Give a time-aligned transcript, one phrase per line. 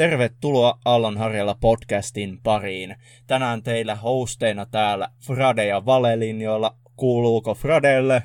[0.00, 2.96] tervetuloa Aallonharjalla podcastin pariin.
[3.26, 6.76] Tänään teillä hosteina täällä Frade ja Valelinjoilla.
[6.96, 8.22] Kuuluuko Fradelle?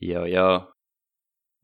[0.00, 0.73] Joo joo.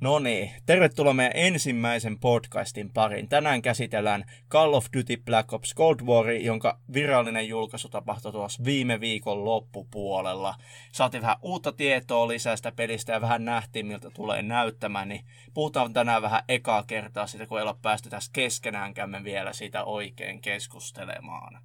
[0.01, 3.29] No niin, tervetuloa meidän ensimmäisen podcastin pariin.
[3.29, 9.01] Tänään käsitellään Call of Duty Black Ops Cold War, jonka virallinen julkaisu tapahtui tuossa viime
[9.01, 10.55] viikon loppupuolella.
[10.93, 15.93] Saatiin vähän uutta tietoa lisää sitä pelistä ja vähän nähtiin, miltä tulee näyttämään, niin puhutaan
[15.93, 21.63] tänään vähän ekaa kertaa siitä, kun ei ole päästy tässä keskenäänkään vielä siitä oikein keskustelemaan.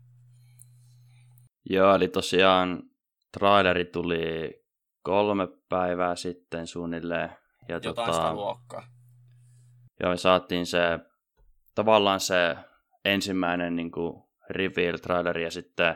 [1.69, 2.83] Joo, eli tosiaan
[3.31, 4.53] traileri tuli
[5.03, 7.29] kolme päivää sitten suunnilleen
[7.67, 8.87] ja Jotain tota, sitä luokkaa.
[9.99, 10.99] Joo, me saatiin se,
[11.75, 12.57] tavallaan se
[13.05, 15.95] ensimmäinen niin kuin reveal-traileri ja sitten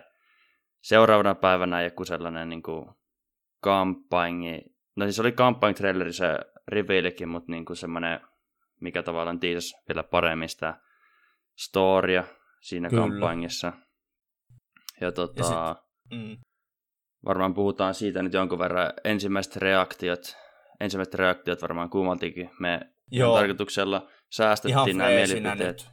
[0.81, 2.89] seuraavana päivänä joku sellainen niin kuin
[3.61, 4.61] kampanji.
[4.95, 8.22] No siis oli kampanj-traileri se revealikin, mutta niin kuin semmoinen,
[8.81, 10.80] mikä tavallaan tiisasi vielä paremmin sitä
[11.58, 12.23] storya
[12.61, 13.02] siinä Kyllä.
[13.02, 13.73] kampanjissa.
[15.02, 16.38] Ja tota, ja sit, mm.
[17.26, 20.38] varmaan puhutaan siitä nyt jonkun verran ensimmäiset reaktiot
[20.80, 22.50] ensimmäiset reaktiot varmaan kummaltikin.
[22.60, 22.80] Me
[23.12, 23.38] Joo.
[23.38, 25.60] tarkoituksella säästettiin nämä mielipiteet.
[25.60, 25.90] Nyt.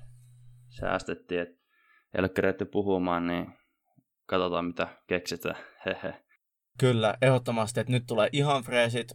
[0.68, 1.54] Säästettiin, että
[2.14, 3.46] ei ole kerätty puhumaan, niin
[4.26, 5.56] katsotaan mitä keksitään.
[5.86, 6.14] Hehe.
[6.78, 9.12] Kyllä, ehdottomasti, että nyt tulee ihan freesit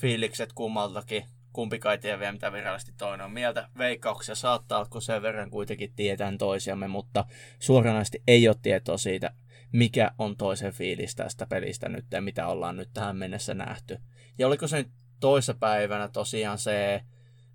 [0.00, 1.24] fiilikset kummaltakin.
[1.52, 3.68] Kumpikaan ei tiedä vielä, mitä virallisesti toinen on mieltä.
[3.78, 7.24] Veikkauksia saattaa kun sen verran kuitenkin tietään toisiamme, mutta
[7.58, 9.34] suoranaisesti ei ole tietoa siitä,
[9.72, 13.98] mikä on toisen fiilis tästä pelistä nyt ja mitä ollaan nyt tähän mennessä nähty.
[14.38, 14.90] Ja oliko se nyt
[15.22, 17.04] toissapäivänä tosiaan se,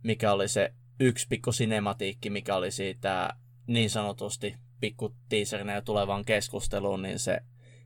[0.03, 3.29] mikä oli se yksi pikku sinematiikki, mikä oli siitä
[3.67, 7.39] niin sanotusti pikku teaserinä ja tulevaan keskusteluun, niin se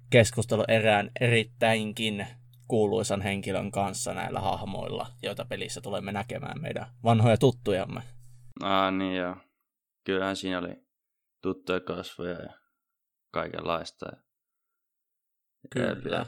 [0.09, 2.27] keskustelu erään erittäinkin
[2.67, 8.01] kuuluisan henkilön kanssa näillä hahmoilla, joita pelissä tulemme näkemään meidän vanhoja tuttujamme.
[8.63, 9.37] Ah niin joo.
[10.05, 10.75] Kyllähän siinä oli
[11.41, 12.53] tuttuja kasvoja ja
[13.31, 14.05] kaikenlaista.
[15.69, 16.25] Kyllä.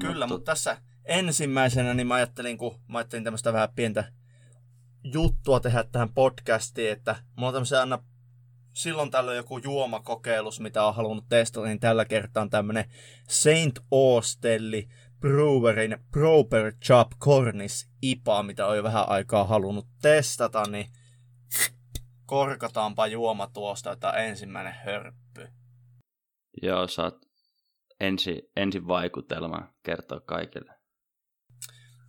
[0.00, 4.12] Kyllä, mutta, mutta tässä ensimmäisenä niin mä ajattelin, kun mä ajattelin tämmöistä vähän pientä
[5.04, 7.98] juttua tehdä tähän podcastiin, että mulla on tämmöisen aina
[8.72, 12.84] silloin tällöin joku juomakokeilus, mitä on halunnut testata, niin tällä kertaa on tämmönen
[13.28, 14.88] Saint Austelli
[15.20, 20.86] Brewerin Proper Chop Cornis IPA, mitä on jo vähän aikaa halunnut testata, niin
[22.26, 25.48] korkataanpa juoma tuosta, että ensimmäinen hörppy.
[26.62, 27.14] Joo, saat
[28.00, 30.81] ensi, ensi vaikutelma kertoa kaikille.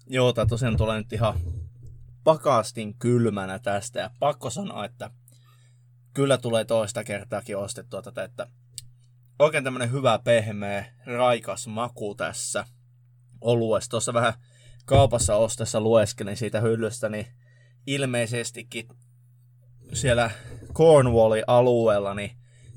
[0.08, 1.40] Joo, tämä tosiaan tulee nyt ihan
[2.24, 4.00] pakastin kylmänä tästä.
[4.00, 5.12] Ja pakko sanoa, että
[6.14, 8.48] kyllä tulee toista kertaakin ostettua tätä, että
[9.40, 12.66] oikein tämmönen hyvä, pehmeä, raikas maku tässä
[13.42, 13.90] oluessa.
[13.90, 14.34] Tuossa vähän
[14.86, 17.28] kaupassa ostessa lueskelin siitä hyllystä, niin
[17.88, 18.88] ilmeisestikin
[19.94, 20.32] siellä
[20.74, 22.32] Cornwallin alueella, niin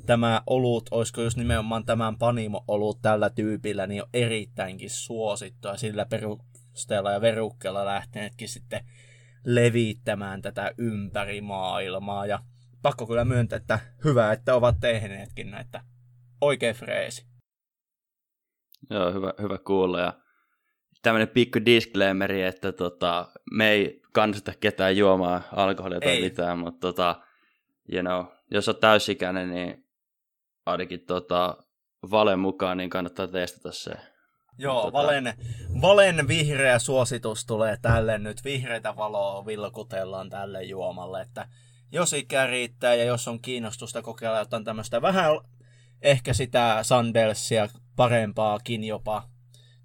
[0.07, 5.77] tämä olut, olisiko just nimenomaan tämän panimo-olut tällä tyypillä, niin on erittäinkin suosittua.
[5.77, 6.41] Sillä peru,
[6.77, 8.81] Stella ja verukkeella lähteneetkin sitten
[9.45, 12.27] levittämään tätä ympäri maailmaa.
[12.27, 12.39] Ja
[12.83, 15.81] pakko kyllä myöntää, että hyvä, että ovat tehneetkin näitä.
[16.41, 17.27] Oikein freesi.
[18.91, 20.01] Joo, hyvä, hyvä kuulla.
[20.01, 20.13] Ja
[21.03, 26.23] tämmöinen pikku disclaimeri, että tota, me ei kannata ketään juomaan alkoholia tai ei.
[26.23, 27.23] mitään, mutta tota,
[27.93, 29.87] you know, jos on täysikäinen, niin
[30.67, 31.57] ainakin tota,
[32.11, 33.93] valen mukaan, niin kannattaa testata se.
[34.59, 34.93] Joo, tota...
[34.93, 35.35] Valen,
[35.81, 38.45] Valen vihreä suositus tulee tälle nyt.
[38.45, 41.49] Vihreitä valoa vilkutellaan tälle juomalle, että
[41.93, 45.31] jos ikä riittää ja jos on kiinnostusta kokeilla jotain tämmöistä vähän
[46.03, 49.29] ehkä sitä Sandelsia parempaakin jopa,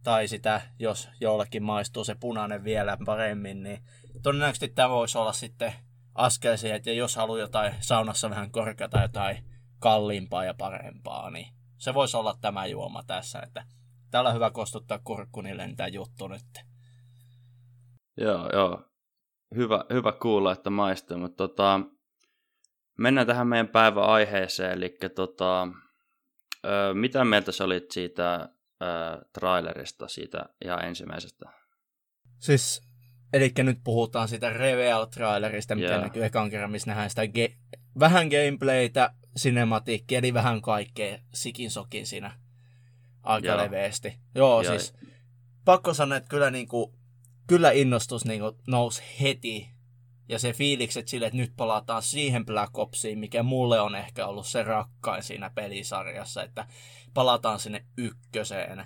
[0.03, 3.83] tai sitä, jos jollekin maistuu se punainen vielä paremmin, niin
[4.24, 5.74] todennäköisesti tämä voisi olla sitten
[6.15, 9.45] askel siihen, että jos haluaa jotain saunassa vähän korkeata jotain
[9.79, 11.47] kalliimpaa ja parempaa, niin
[11.77, 13.63] se voisi olla tämä juoma tässä, että
[14.12, 16.42] täällä on hyvä kostuttaa kurkkunille tämä juttu nyt.
[18.18, 18.86] Joo, joo.
[19.56, 21.80] Hyvä, hyvä kuulla, että maistuu, mutta tota,
[22.98, 25.68] mennään tähän meidän päivän aiheeseen, eli tota,
[26.66, 28.50] ö, mitä mieltä sä olit siitä
[28.81, 28.86] ö,
[29.34, 31.46] trailerista, siitä ihan ensimmäisestä?
[32.40, 32.81] Siis,
[33.34, 36.02] eli nyt puhutaan siitä Reveal-trailerista, mikä yeah.
[36.02, 42.08] näkyy ekan kerran, missä nähdään sitä ge- vähän gameplaytä, cinematiikkia, eli vähän kaikkea sikin sokin
[42.08, 42.40] siinä
[43.23, 43.57] aika Joo.
[43.57, 44.19] leveästi.
[44.35, 44.94] Joo, Joo, siis
[45.65, 46.94] pakko sanoa, että kyllä, niin kuin,
[47.47, 49.69] kyllä innostus niin kuin, nousi heti.
[50.29, 54.47] Ja se fiilikset sille, että nyt palataan siihen Black Opsiin, mikä mulle on ehkä ollut
[54.47, 56.68] se rakkain siinä pelisarjassa, että
[57.13, 58.85] palataan sinne ykköseen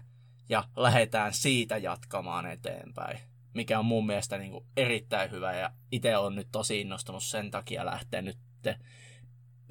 [0.50, 3.20] ja lähdetään siitä jatkamaan eteenpäin.
[3.54, 7.52] Mikä on mun mielestä niin kuin erittäin hyvä ja itse on nyt tosi innostunut sen
[7.52, 8.38] takia lähteä nyt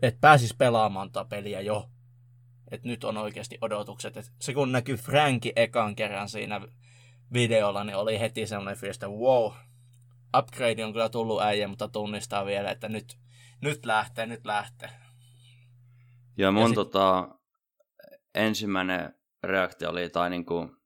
[0.03, 1.91] et pääsis pelaamaan tätä peliä jo.
[2.71, 4.17] Et nyt on oikeasti odotukset.
[4.17, 6.61] Et se kun näkyy Franki ekan kerran siinä
[7.33, 9.53] videolla, niin oli heti sellainen fiilis, että wow,
[10.39, 13.19] upgrade on kyllä tullut äijä, mutta tunnistaa vielä, että nyt,
[13.61, 14.91] nyt lähtee, nyt lähtee.
[16.39, 16.75] Ja mun ja sit...
[16.75, 17.29] tota,
[18.35, 20.77] ensimmäinen reaktio oli, tai niinku,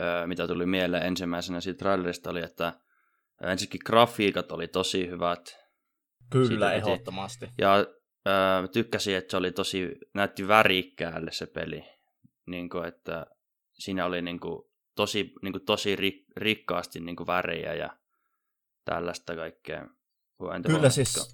[0.00, 2.72] öö, mitä tuli mieleen ensimmäisenä siitä trailerista oli, että
[3.42, 5.40] ensinnäkin grafiikat oli tosi hyvät.
[6.30, 7.48] Kyllä, ehdottomasti.
[7.58, 7.86] Ja
[8.26, 11.84] öö, tykkäsin, että se oli tosi, näytti värikkäälle se peli.
[12.46, 13.26] Niin kuin, että
[13.72, 14.62] siinä oli niin kuin,
[14.94, 17.96] tosi, niin kuin, tosi rik, rikkaasti niin kuin värejä ja
[18.84, 19.86] tällaista kaikkea.
[20.66, 21.32] Kyllä siis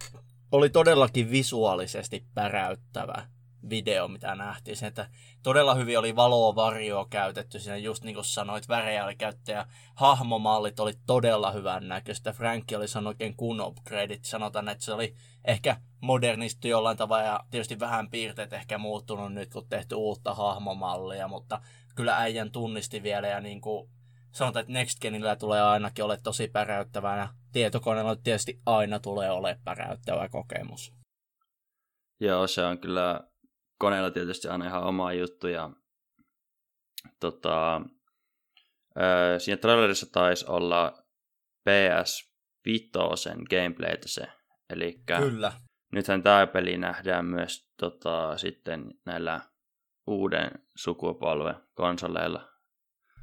[0.52, 3.26] oli todellakin visuaalisesti päräyttävä
[3.70, 4.76] video, mitä nähtiin.
[4.76, 5.08] Se, että
[5.42, 9.66] todella hyvin oli valoa varjoa käytetty siinä, just niin kuin sanoit, värejä oli käytetty ja
[9.94, 12.32] hahmomallit oli todella hyvän näköistä.
[12.32, 14.24] Frankki oli sanonut oikein kun upgradeit.
[14.24, 15.14] Sanotaan, että se oli
[15.44, 21.28] ehkä modernistu jollain tavalla ja tietysti vähän piirteet ehkä muuttunut nyt, kun tehty uutta hahmomallia,
[21.28, 21.60] mutta
[21.94, 23.90] kyllä äijän tunnisti vielä ja niin kuin
[24.32, 29.58] sanotaan, että Next Genillä tulee ainakin ole tosi päräyttävää ja tietokoneella tietysti aina tulee ole
[29.64, 30.92] päräyttävä kokemus.
[32.20, 33.20] Joo, se on kyllä
[33.82, 35.70] koneella tietysti aina ihan oma juttu ja
[37.20, 37.82] tota,
[39.00, 40.92] öö, siinä trailerissa taisi olla
[41.64, 42.32] PS
[42.66, 44.26] Vitosen gameplaytä se.
[44.70, 45.52] Eli Kyllä.
[45.92, 49.40] nythän tämä peli nähdään myös tota, sitten näillä
[50.06, 52.48] uuden sukupolven konsoleilla.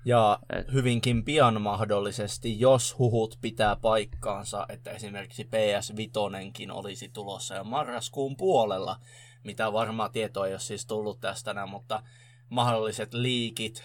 [0.05, 0.73] Ja Et...
[0.73, 8.37] hyvinkin pian mahdollisesti, jos huhut pitää paikkaansa, että esimerkiksi PS Vitonenkin olisi tulossa jo marraskuun
[8.37, 8.99] puolella,
[9.43, 12.03] mitä varmaa tietoa ei ole siis tullut tästä, mutta
[12.49, 13.83] mahdolliset liikit,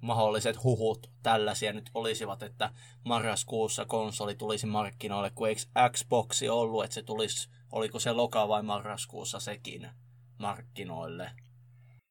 [0.00, 2.70] mahdolliset huhut tällaisia nyt olisivat, että
[3.04, 5.60] marraskuussa konsoli tulisi markkinoille, kun eikö
[5.90, 9.90] Xboxi ollut, että se tulisi, oliko se loka vai marraskuussa sekin
[10.38, 11.30] markkinoille?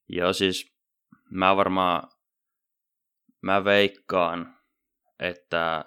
[0.09, 0.75] Joo, siis
[1.31, 2.09] mä varmaan,
[3.41, 4.57] mä veikkaan,
[5.19, 5.85] että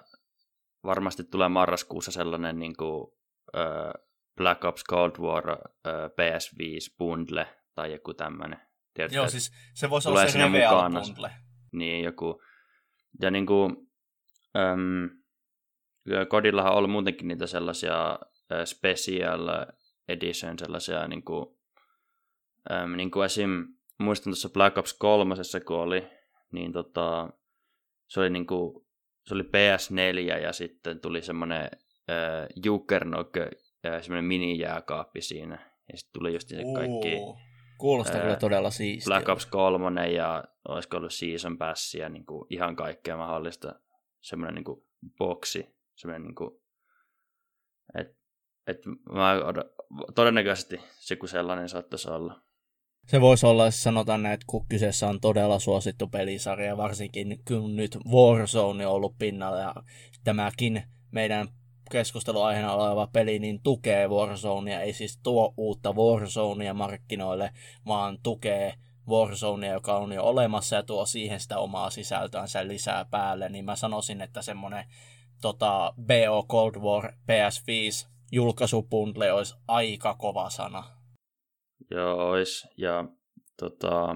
[0.83, 3.11] varmasti tulee marraskuussa sellainen niin kuin,
[3.55, 3.91] öö,
[4.39, 5.57] Black Ops Cold War uh,
[5.87, 8.59] PS5 bundle tai joku tämmöinen.
[8.93, 11.31] Tiedätkö, Joo, siis se voisi olla se Reveal bundle.
[11.71, 12.41] Niin, joku.
[13.21, 13.71] Ja niin kuin,
[14.55, 15.09] um,
[16.29, 19.49] Kodillahan on ollut muutenkin niitä sellaisia uh, special
[20.07, 21.45] edition, sellaisia niin kuin,
[22.83, 23.67] um, niin kuin esim.
[23.97, 26.07] muistan tuossa Black Ops 3, kun oli,
[26.51, 27.29] niin tota,
[28.07, 28.85] se oli niin kuin,
[29.25, 33.29] se oli PS4 ja sitten tuli semmoinen uh, Juggernog
[33.83, 35.71] semmoinen mini-jääkaappi siinä.
[35.91, 37.17] Ja sitten tuli just se kaikki...
[37.77, 39.11] Kuulostaa ää, kyllä todella siistiä.
[39.11, 43.75] Black Ops 3 ja olisiko ollut Season Passia, niin kuin ihan kaikkea mahdollista.
[44.21, 44.83] Semmoinen niin kuin
[45.17, 45.67] boksi.
[45.95, 46.51] Semmoinen niin kuin,
[47.99, 48.07] et,
[48.67, 48.77] et
[49.11, 49.35] mä
[50.15, 52.41] todennäköisesti se kun sellainen saattaisi olla.
[53.07, 57.75] Se voisi olla, jos sanotaan näin, että kun kyseessä on todella suosittu pelisarja, varsinkin kun
[57.75, 59.75] nyt Warzone on ollut pinnalla ja
[60.23, 61.47] tämäkin meidän
[61.89, 67.51] keskusteluaiheena oleva peli niin tukee Warzonea, ei siis tuo uutta Warzonea markkinoille,
[67.85, 68.73] vaan tukee
[69.07, 73.75] Warzonea, joka on jo olemassa ja tuo siihen sitä omaa sisältöänsä lisää päälle, niin mä
[73.75, 74.85] sanoisin, että semmonen
[75.41, 80.83] tota, BO Cold War PS5 julkaisupundle olisi aika kova sana.
[81.91, 82.67] Joo, olisi.
[82.77, 83.05] Ja
[83.59, 84.15] tota,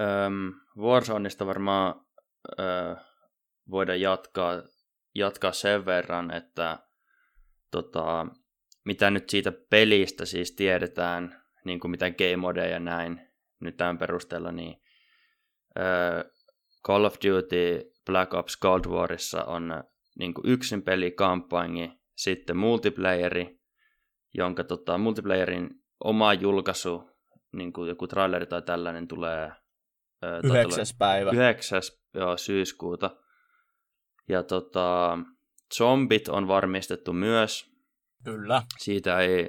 [0.00, 1.94] ähm, Warzoneista varmaan
[2.60, 3.04] äh,
[3.70, 4.62] voidaan jatkaa
[5.14, 6.78] jatkaa sen verran, että
[7.70, 8.26] tota,
[8.84, 13.20] mitä nyt siitä pelistä siis tiedetään, niin kuin mitä game mode ja näin
[13.60, 14.82] nyt tämän perusteella, niin
[15.78, 16.24] äh,
[16.86, 19.84] Call of Duty Black Ops Cold Warissa on
[20.18, 20.82] niin kuin yksin
[21.16, 23.60] kampanji, sitten multiplayeri,
[24.34, 25.70] jonka tota, multiplayerin
[26.04, 27.10] oma julkaisu,
[27.52, 29.52] niin kuin joku traileri tai tällainen tulee
[30.44, 31.30] Yhdeksäs päivä.
[31.30, 31.82] 9.
[32.14, 33.16] Joo, syyskuuta.
[34.28, 35.18] Ja tota,
[35.76, 37.72] zombit on varmistettu myös.
[38.24, 38.62] Kyllä.
[38.78, 39.48] Siitä ei,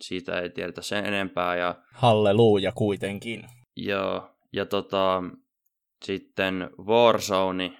[0.00, 1.56] siitä ei tiedetä sen enempää.
[1.56, 3.42] Ja, Halleluja kuitenkin.
[3.76, 5.22] Joo, ja tota,
[6.04, 7.78] sitten Warzone,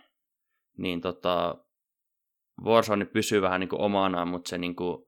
[0.79, 1.55] niin tota,
[2.65, 5.05] Warzone pysyy vähän niin kuin omanaan, mutta se niin kuin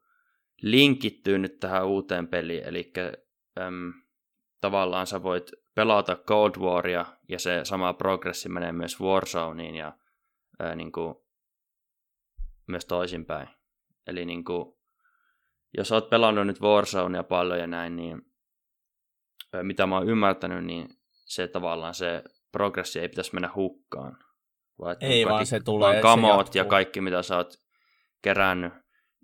[0.62, 2.92] linkittyy nyt tähän uuteen peliin, eli
[3.60, 3.92] äm,
[4.60, 9.92] tavallaan sä voit pelata Cold Waria, ja se sama progressi menee myös Warzoneen, ja
[10.62, 11.14] ää, niin kuin,
[12.66, 13.48] myös toisinpäin.
[14.06, 14.74] Eli niin kuin,
[15.76, 18.22] jos olet pelannut nyt Warzonea paljon ja näin, niin
[19.52, 24.18] ää, mitä mä oon ymmärtänyt, niin se tavallaan se progressi ei pitäisi mennä hukkaan.
[24.78, 25.88] Vaan, ei, vaan se tulee.
[25.88, 27.54] Vaan kamoot se ja kaikki, mitä sä oot
[28.22, 28.72] kerännyt,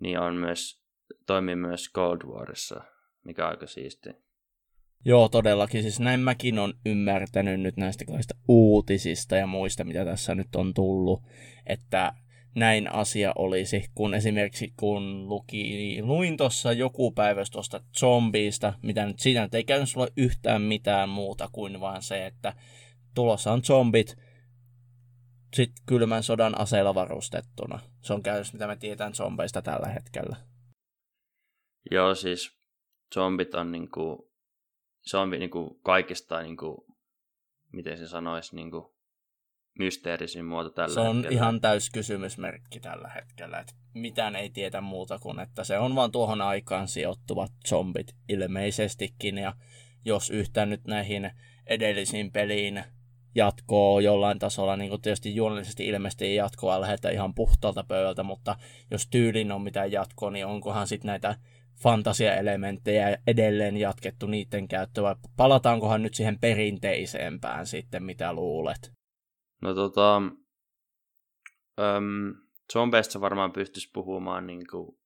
[0.01, 0.83] niin on myös
[1.27, 2.85] toimii myös Cold Warissa,
[3.25, 4.28] mikä on aika siisti.
[5.05, 5.83] Joo, todellakin.
[5.83, 10.75] Siis näin mäkin on ymmärtänyt nyt näistä kaikista uutisista ja muista, mitä tässä nyt on
[10.75, 11.23] tullut,
[11.67, 12.13] että
[12.55, 19.19] näin asia olisi, kun esimerkiksi kun luki, luin tuossa joku päivä tuosta zombiista, mitä nyt
[19.19, 22.53] siinä ei käynyt sulle yhtään mitään muuta kuin vaan se, että
[23.15, 24.17] tulossa on zombit,
[25.57, 27.79] sitten kylmän sodan aseilla varustettuna.
[28.03, 30.37] Se on käynyt, mitä me tiedetään zombeista tällä hetkellä.
[31.91, 32.59] Joo, siis
[33.15, 34.28] zombit on niinku,
[35.09, 36.87] se on niinku kaikista, niinku,
[37.73, 38.95] miten se sanoisi, niinku,
[39.79, 41.35] mysteerisin muoto tällä Se on hetkellä.
[41.35, 46.13] ihan täys kysymysmerkki tällä hetkellä, että mitään ei tietä muuta kuin, että se on vaan
[46.13, 49.53] tuohon aikaan sijoittuvat zombit ilmeisestikin, ja
[50.05, 51.31] jos yhtään nyt näihin
[51.67, 52.85] edellisiin peliin
[53.35, 58.57] jatkoa jollain tasolla, niin kuin tietysti juonellisesti ilmeisesti jatkoa lähdetä ihan puhtaalta pöydältä, mutta
[58.91, 61.37] jos tyylin on mitään jatkoa, niin onkohan sitten näitä
[61.83, 68.93] fantasiaelementtejä edelleen jatkettu niiden käyttö, vai palataankohan nyt siihen perinteisempään sitten, mitä luulet?
[69.63, 70.17] No tota,
[71.81, 72.35] äm,
[72.73, 74.99] zombeista varmaan pystyisi puhumaan niin kuin,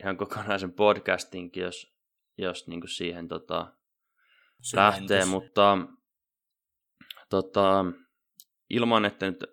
[0.00, 1.94] ihan kokonaisen podcastinkin, jos,
[2.38, 3.72] jos niin kuin siihen tota,
[4.74, 5.78] lähtee, mutta
[7.30, 7.84] tota,
[8.70, 9.44] ilman, että nyt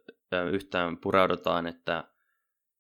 [0.52, 2.13] yhtään pureudutaan, että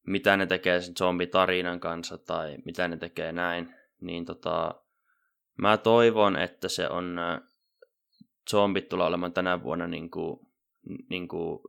[0.08, 4.76] mitä ne tekee sen zombitarinan kanssa tai mitä ne tekee näin, niin tota,
[5.58, 7.18] mä toivon, että se on
[8.52, 10.40] zombit tulee olemaan tänä vuonna niin kuin,
[11.10, 11.60] niin kuin,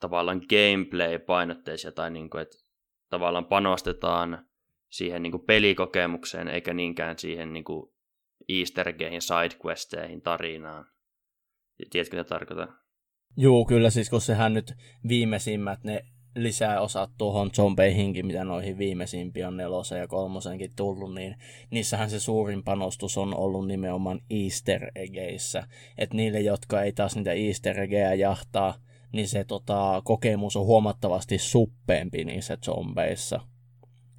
[0.00, 2.56] tavallaan gameplay-painotteisia tai niin kuin, että
[3.10, 4.46] tavallaan panostetaan
[4.88, 7.92] siihen niin kuin pelikokemukseen eikä niinkään siihen niin kuin
[8.48, 10.86] easter sidequesteihin, tarinaan.
[11.90, 12.78] Tiedätkö, mitä tarkoitan?
[13.36, 14.72] Joo, kyllä siis kun sehän nyt
[15.08, 16.02] viimeisimmät ne
[16.36, 21.36] lisää osat tuohon zombeihinkin, mitä noihin viimeisimpiin on nelosen ja kolmosenkin tullut, niin
[21.70, 25.62] niissähän se suurin panostus on ollut nimenomaan easter eggeissä.
[25.98, 28.74] Että niille, jotka ei taas niitä easter eggejä jahtaa,
[29.12, 33.40] niin se tota, kokemus on huomattavasti suppeempi niissä zombeissa.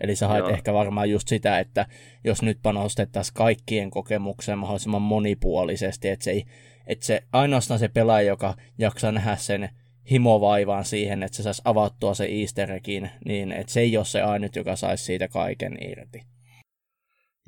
[0.01, 1.85] Eli sä hait ehkä varmaan just sitä, että
[2.23, 6.45] jos nyt panostettaisiin kaikkien kokemukseen mahdollisimman monipuolisesti, että se, ei,
[6.87, 9.69] että se ainoastaan se pelaaja, joka jaksaa nähdä sen
[10.11, 14.21] himovaivaan siihen, että se saisi avattua se easter eggin, niin että se ei ole se
[14.21, 16.21] ainut, joka saisi siitä kaiken irti.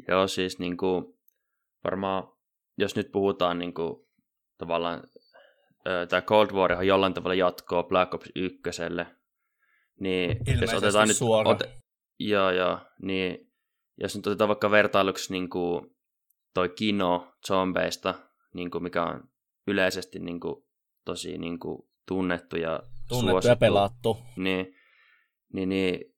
[0.08, 1.06] Joo, siis niin kuin,
[1.84, 2.24] varmaan,
[2.78, 4.08] jos nyt puhutaan niin kuin,
[4.58, 5.04] tavallaan,
[6.10, 8.60] tämä Cold War on jollain tavalla jatkoa Black Ops 1,
[10.00, 11.50] niin Ilmeisesti jos otetaan nyt, suora.
[11.50, 11.82] Ote,
[12.20, 13.52] joo, joo, niin
[13.98, 15.96] jos nyt otetaan vaikka vertailuksi niin kuin,
[16.54, 18.16] toi kino zombeista,
[18.54, 19.24] niin kuin, mikä on
[19.68, 20.66] yleisesti niin kuin,
[21.06, 24.18] tosi niin kuin, tunnettu ja Tunnettu suosittu, ja pelattu.
[24.36, 24.76] Niin,
[25.54, 26.16] niin, niin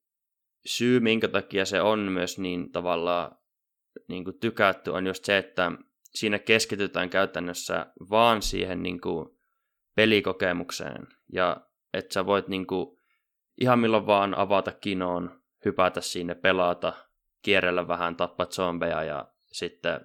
[0.65, 3.37] syy, minkä takia se on myös niin tavallaan
[4.07, 5.71] niin kuin tykätty, on just se, että
[6.13, 9.29] siinä keskitytään käytännössä vaan siihen niin kuin
[9.95, 11.07] pelikokemukseen.
[11.33, 11.57] Ja
[11.93, 12.97] että sä voit niin kuin
[13.61, 16.93] ihan milloin vaan avata kinoon, hypätä sinne, pelata,
[17.41, 19.99] kierrellä vähän, tappaa zombeja ja sitten,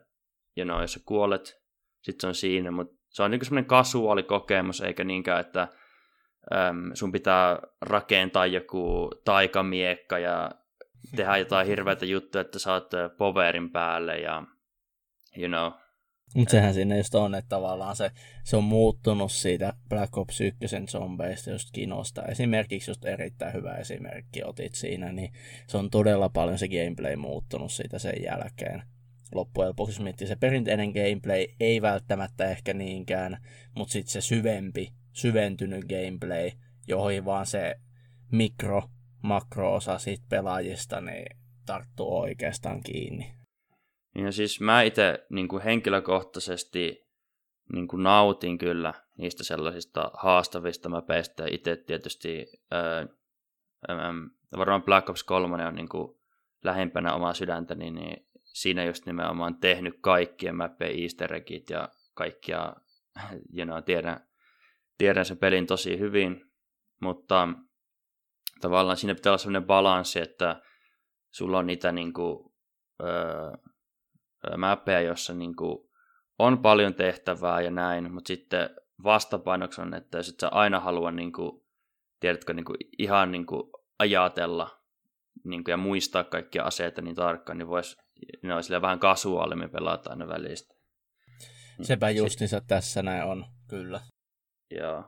[0.57, 1.63] you know, jos sä kuolet,
[2.03, 5.69] sitten se on siinä, mutta se on niin semmoinen kasuaali kokemus, eikä niinkään, että
[6.55, 10.51] äm, sun pitää rakentaa joku taikamiekka ja
[11.17, 14.43] tehdä jotain hirveitä juttuja, että saat poverin päälle ja
[15.37, 15.73] you know.
[16.35, 18.11] Mutta sehän siinä just on, että tavallaan se,
[18.45, 22.23] se on muuttunut siitä Black Ops 1 zombeista just kinosta.
[22.23, 25.33] Esimerkiksi just erittäin hyvä esimerkki otit siinä, niin
[25.69, 28.83] se on todella paljon se gameplay muuttunut siitä sen jälkeen
[29.35, 33.37] loppujen lopuksi miettii se perinteinen gameplay ei välttämättä ehkä niinkään,
[33.77, 36.51] mutta sitten se syvempi, syventynyt gameplay,
[36.89, 37.75] johon vaan se
[38.33, 38.83] mikro,
[39.23, 41.27] makro-osa siitä pelaajista niin
[41.67, 43.35] tarttuu oikeastaan kiinni.
[44.15, 47.07] Ja siis mä itse niin henkilökohtaisesti
[47.73, 51.45] niin kuin nautin kyllä niistä sellaisista haastavista mäpeistä.
[51.51, 53.07] Itse tietysti ää,
[53.89, 54.13] ää,
[54.59, 56.19] varmaan Black Ops 3 on niin kuin
[56.65, 58.26] lähempänä omaa sydäntäni, niin
[58.57, 62.77] siinä just nimenomaan tehnyt kaikkien mappien easter eggit ja kaikkia,
[63.57, 64.29] you know, tiedän,
[64.99, 66.51] tiedän sen pelin tosi hyvin,
[67.01, 67.49] mutta
[68.61, 70.63] tavallaan siinä pitää olla sellainen balanssi, että
[71.31, 72.53] sulla on niitä niin kuin,
[73.03, 73.53] öö,
[74.57, 75.55] mappeja, jossa niin
[76.39, 78.71] on paljon tehtävää ja näin, mutta sitten
[79.05, 81.63] vastapainoksi on, että jos et sä aina halua niin kuin,
[82.21, 83.63] tiedätkö, niin kuin, ihan niin kuin,
[83.99, 84.81] ajatella
[85.45, 88.06] niin kuin, ja muistaa kaikkia aseita niin tarkkaan, niin voisi
[88.43, 90.75] ne on sillä vähän kasuaalimmin pelata aina välistä.
[91.83, 92.67] Sepä justiinsa Sit...
[92.67, 94.01] tässä näin on, kyllä.
[94.71, 95.05] Joo.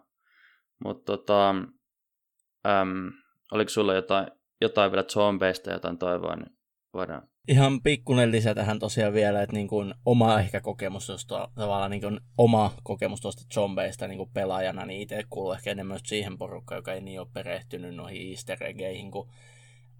[0.84, 1.50] Mutta tota,
[2.66, 3.12] äm,
[3.52, 4.26] oliko sulla jotain,
[4.60, 6.58] jotain vielä zombeista jotain toivoa, niin
[6.94, 7.28] voidaan.
[7.48, 12.00] Ihan pikkuinen lisä tähän tosiaan vielä, että niin kuin oma ehkä kokemus, tuosta, tavallaan niin
[12.00, 16.78] kuin oma kokemus tuosta zombeista niin kuin pelaajana, niin itse kuuluu ehkä enemmän siihen porukkaan,
[16.78, 19.30] joka ei niin ole perehtynyt noihin easter eggeihin, kun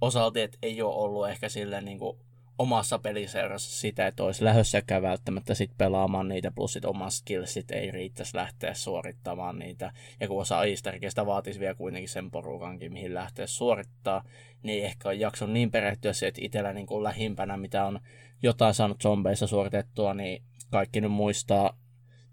[0.00, 2.18] osalti, että ei ole ollut ehkä silleen niin kuin
[2.58, 7.90] omassa peliseurassa sitä, että olisi lähdössäkään välttämättä sit pelaamaan niitä, plus sit omat skillsit ei
[7.90, 9.92] riittäisi lähteä suorittamaan niitä.
[10.20, 14.24] Ja kun osa Easterkeistä vaatisi vielä kuitenkin sen porukankin, mihin lähteä suorittaa,
[14.62, 18.00] niin ehkä on jakson niin perehtyä se, että itsellä niin kuin lähimpänä, mitä on
[18.42, 21.78] jotain saanut zombeissa suoritettua, niin kaikki nyt muistaa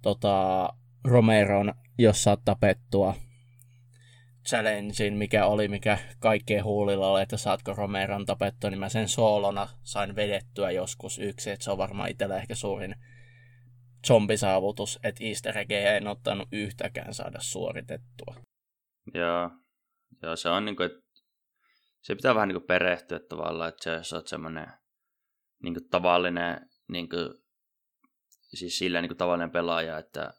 [0.02, 0.70] tota,
[1.04, 3.16] Romeron, jos saat tapettua
[4.50, 9.68] challengein, mikä oli, mikä kaikkeen huulilla oli, että saatko Romeron tapettua, niin mä sen soolona
[9.84, 12.96] sain vedettyä joskus yksi, että se on varmaan itsellä ehkä suurin
[14.08, 18.36] zombisaavutus, että easter eggejä en ottanut yhtäkään saada suoritettua.
[19.14, 19.52] Joo,
[20.22, 21.06] Joo se on niin kuin, että
[22.02, 24.68] se pitää vähän niin kuin perehtyä tavallaan, että jos olet semmoinen
[25.64, 27.30] niin kuin tavallinen, niin kuin,
[28.54, 30.34] siis silleen niin kuin tavallinen pelaaja, että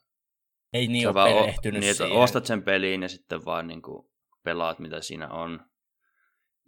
[0.73, 2.17] ei niin ole perehtynyt o, niin, siihen.
[2.17, 4.07] ostat sen peliin ja sitten vaan niin kuin
[4.43, 5.65] pelaat, mitä siinä on.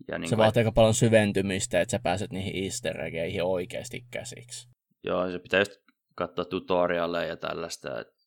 [0.07, 4.05] Ja niin se kuin, vaatii aika paljon syventymistä, että sä pääset niihin easter eggeihin oikeasti
[4.11, 4.69] käsiksi.
[5.03, 5.71] Joo, se pitää just
[6.15, 8.23] katsoa tutorialle ja tällaista, että,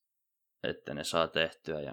[0.63, 1.81] että ne saa tehtyä.
[1.81, 1.93] Ja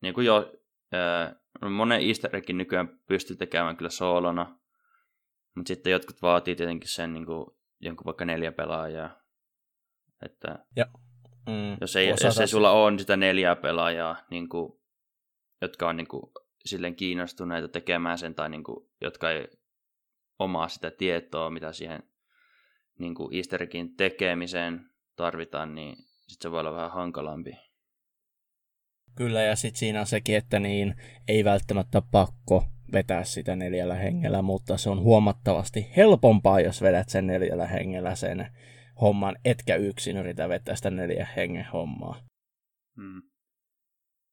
[0.00, 0.52] niin kuin jo,
[0.92, 1.36] ää,
[1.70, 4.58] monen easter eggin nykyään pystyy tekemään kyllä soolona,
[5.54, 7.46] mutta sitten jotkut vaatii tietenkin sen niin kuin,
[7.80, 9.22] jonkun vaikka neljä pelaajaa.
[10.22, 10.86] Että, ja
[11.48, 14.72] Mm, jos, ei, jos ei sulla ole sitä neljää pelaajaa, niin kuin,
[15.62, 16.22] jotka on niin kuin,
[16.64, 19.48] silleen kiinnostuneita tekemään sen, tai niin kuin, jotka ei
[20.38, 22.02] omaa sitä tietoa, mitä siihen
[22.98, 24.80] niin kuin Easterkin tekemiseen
[25.16, 27.50] tarvitaan, niin sitten se voi olla vähän hankalampi.
[29.14, 30.94] Kyllä, ja sitten siinä on sekin, että niin
[31.28, 37.26] ei välttämättä pakko vetää sitä neljällä hengellä, mutta se on huomattavasti helpompaa, jos vedät sen
[37.26, 38.50] neljällä hengellä sen
[39.00, 42.20] homman, etkä yksin yritä vetää sitä neljä hengen hommaa.
[42.96, 43.22] Hmm.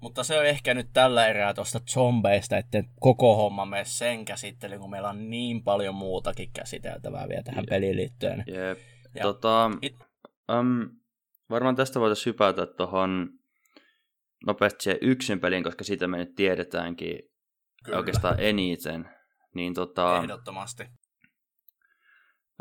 [0.01, 4.81] Mutta se on ehkä nyt tällä erää tuosta zombeista, että koko homma mene sen käsittelyyn,
[4.81, 8.43] kun meillä on niin paljon muutakin käsiteltävää vielä tähän peliin liittyen.
[8.47, 8.79] Jep.
[9.15, 9.95] Ja tota, it...
[10.59, 10.89] um,
[11.49, 13.29] varmaan tästä voitaisiin hypätä tuohon
[14.45, 17.19] nopeasti siihen yksin peliin, koska siitä me nyt tiedetäänkin
[17.83, 17.97] Kyllä.
[17.97, 19.09] oikeastaan eniten.
[19.55, 20.83] Niin tota, Ehdottomasti.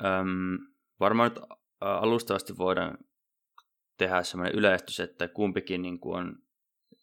[0.03, 0.59] Um,
[1.01, 1.41] varmaan nyt
[1.85, 2.99] alustavasti voidaan
[3.99, 6.37] tehdä semmoinen yleistys, että kumpikin niin kuin on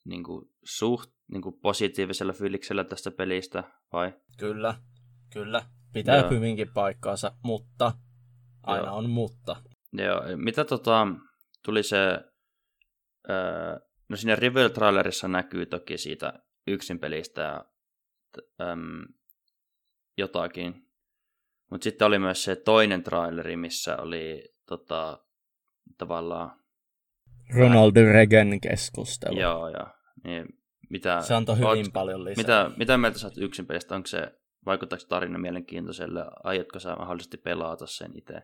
[0.06, 3.63] niin kuin suht niin kuin positiivisella fiiliksellä tästä pelistä,
[3.94, 4.13] vai?
[4.38, 4.76] Kyllä,
[5.34, 5.65] kyllä.
[5.94, 6.30] Pitää Joo.
[6.30, 7.91] hyvinkin paikkaansa, mutta
[8.63, 8.98] aina Joo.
[8.98, 9.56] on mutta.
[9.94, 11.08] Joo, mitä tota,
[11.65, 11.98] tuli se,
[13.30, 16.34] öö, no siinä reveal trailerissa näkyy toki siitä
[16.67, 17.65] yksin pelistä ja,
[18.62, 19.06] äm,
[20.17, 20.88] jotakin,
[21.72, 24.44] mutta sitten oli myös se toinen traileri, missä oli
[24.78, 25.26] tota,
[25.98, 26.62] tavallaan...
[27.56, 29.40] Ronald Reagan keskustelu.
[29.40, 29.88] Joo, joo.
[30.24, 30.46] Niin,
[30.90, 32.44] mitä, se antoi hyvin oot, paljon lisää.
[32.44, 33.96] Mitä, mitä mieltä sä oot yksin pelistä?
[33.96, 34.32] Onko se,
[34.66, 36.26] vaikuttaako tarina mielenkiintoiselle?
[36.44, 38.42] Aiotko sä mahdollisesti pelata sen itse?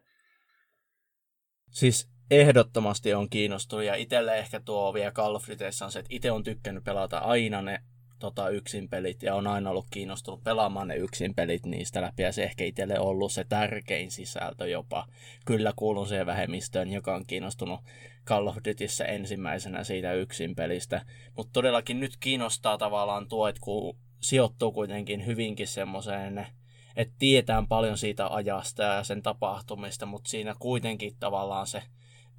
[1.72, 6.16] Siis ehdottomasti on kiinnostunut ja itselle ehkä tuo vielä Call of Dutyssä on se, että
[6.16, 7.80] itse on tykkännyt pelata aina ne
[8.19, 12.32] tota, yksin pelit ja on aina ollut kiinnostunut pelaamaan ne yksin pelit niistä läpi ja
[12.32, 15.08] se ehkä itselle ollut se tärkein sisältö jopa.
[15.45, 17.80] Kyllä kuulun siihen vähemmistöön, joka on kiinnostunut
[18.25, 21.06] Call of Dutyssä ensimmäisenä siitä yksin pelistä.
[21.38, 26.47] Mutta todellakin nyt kiinnostaa tavallaan tuo, että kun sijoittuu kuitenkin hyvinkin semmoiseen,
[26.95, 31.84] että tietää paljon siitä ajasta ja sen tapahtumista, mutta siinä kuitenkin tavallaan se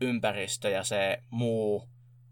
[0.00, 1.88] ympäristö ja se muu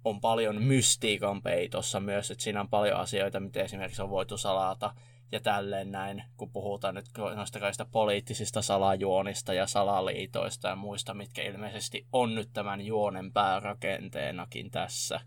[0.07, 4.95] on paljon mystiikan peitossa myös, että siinä on paljon asioita, mitä esimerkiksi on voitu salata
[5.33, 11.42] ja tälleen näin, kun puhutaan nyt noista kaikista poliittisista salajuonista ja salaliitoista ja muista, mitkä
[11.42, 15.21] ilmeisesti on nyt tämän juonen päärakenteenakin tässä.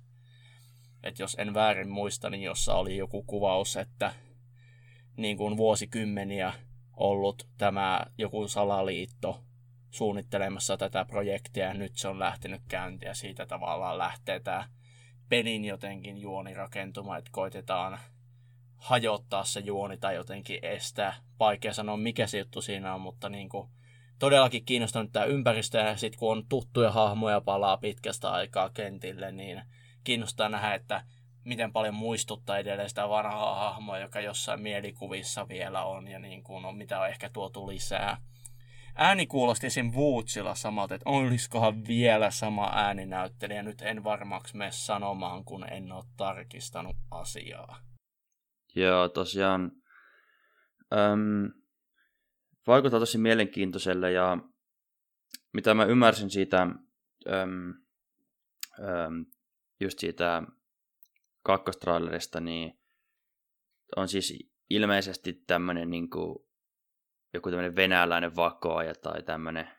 [1.04, 4.14] että jos en väärin muista, niin jossa oli joku kuvaus, että
[5.18, 6.54] niin kuin vuosikymmeniä
[6.94, 9.44] ollut tämä joku salaliitto
[9.92, 14.70] suunnittelemassa tätä projektia ja nyt se on lähtenyt käyntiin ja siitä tavallaan lähtee tämä
[15.30, 18.00] pelin jotenkin juoni rakentumaan, että koitetaan
[18.78, 21.14] hajottaa se juoni tai jotenkin estää.
[21.40, 23.70] Vaikea sanoa, mikä se juttu siinä on, mutta niin kuin
[24.20, 29.62] todellakin kiinnostanut tämä ympäristö ja sitten kun on tuttuja hahmoja palaa pitkästä aikaa kentille, niin
[30.04, 31.04] kiinnostaa nähdä, että
[31.44, 36.66] miten paljon muistuttaa edelleen sitä vanhaa hahmoa, joka jossain mielikuvissa vielä on ja niin kuin
[36.66, 38.18] on, mitä on ehkä tuotu lisää
[38.96, 39.92] ääni kuulosti esim.
[39.92, 43.64] Wootsilla samalta, että olisikohan vielä sama ääninäyttelijä.
[43.64, 47.78] Nyt en varmaksi mene sanomaan, kun en ole tarkistanut asiaa.
[48.76, 49.72] Joo, tosiaan.
[50.94, 51.52] Öm,
[52.68, 54.38] vaikuttaa tosi mielenkiintoiselle ja
[55.54, 57.74] mitä mä ymmärsin siitä, äm,
[58.80, 59.26] äm,
[59.80, 60.44] just siitä
[61.44, 62.80] kakkostrailerista, niin
[63.96, 66.49] on siis ilmeisesti tämmöinen niin kuin,
[67.34, 69.70] joku tämmöinen venäläinen vakoaja tai tämmöinen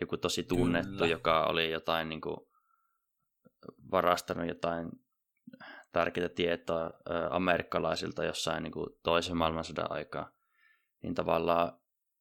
[0.00, 1.06] joku tosi tunnettu, Kyllä.
[1.06, 2.36] joka oli jotain niin kuin,
[3.90, 4.90] varastanut jotain
[5.92, 6.90] tärkeää tietoa ä,
[7.30, 10.30] amerikkalaisilta jossain niin kuin, toisen maailmansodan aikaa.
[11.02, 11.72] Niin tavallaan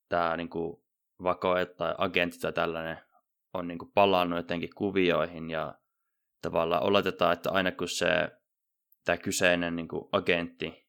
[0.10, 0.84] tämä niin kuin,
[1.24, 2.98] vakoaja tai agentti tai tällainen
[3.54, 5.76] on niin kuin, palannut jotenkin kuvioihin ja
[6.42, 8.08] tavallaan oletetaan, että aina kun se
[9.06, 10.88] tämä kyseinen niin kuin, agentti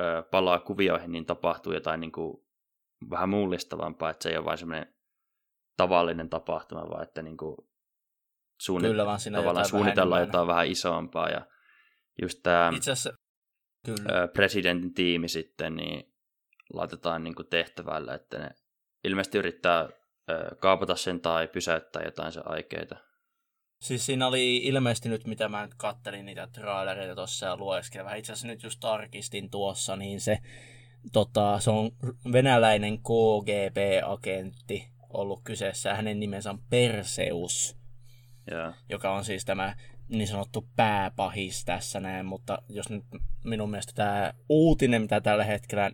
[0.00, 2.49] ö, palaa kuvioihin, niin tapahtuu jotain niin kuin,
[3.10, 4.94] vähän mullistavampaa, että se ei ole vain semmoinen
[5.76, 7.56] tavallinen tapahtuma, vaan että niin kuin,
[8.62, 11.28] suunnit- Kyllä, vaan siinä tavallaan jotain suunnitellaan vähän jotain vähän isompaa.
[11.28, 11.46] Ja
[12.22, 13.12] just tämä Itse asiassa,
[13.86, 14.28] kyllä.
[14.28, 16.14] presidentin tiimi sitten, niin
[16.72, 18.50] laitetaan niin kuin tehtävällä, että ne
[19.04, 19.88] ilmeisesti yrittää
[20.60, 22.96] kaapata sen tai pysäyttää jotain sen aikeita.
[23.80, 28.18] Siis siinä oli ilmeisesti nyt, mitä mä nyt kattelin niitä trailereita tuossa ja lueskelin vähän.
[28.18, 30.38] Itse asiassa nyt just tarkistin tuossa, niin se,
[31.12, 31.90] tota, se on
[32.32, 35.94] venäläinen KGB-agentti ollut kyseessä.
[35.94, 37.76] Hänen nimensä on Perseus,
[38.52, 38.74] yeah.
[38.88, 39.74] joka on siis tämä
[40.08, 43.04] niin sanottu pääpahis tässä näin, mutta jos nyt
[43.44, 45.90] minun mielestä tämä uutinen, mitä tällä hetkellä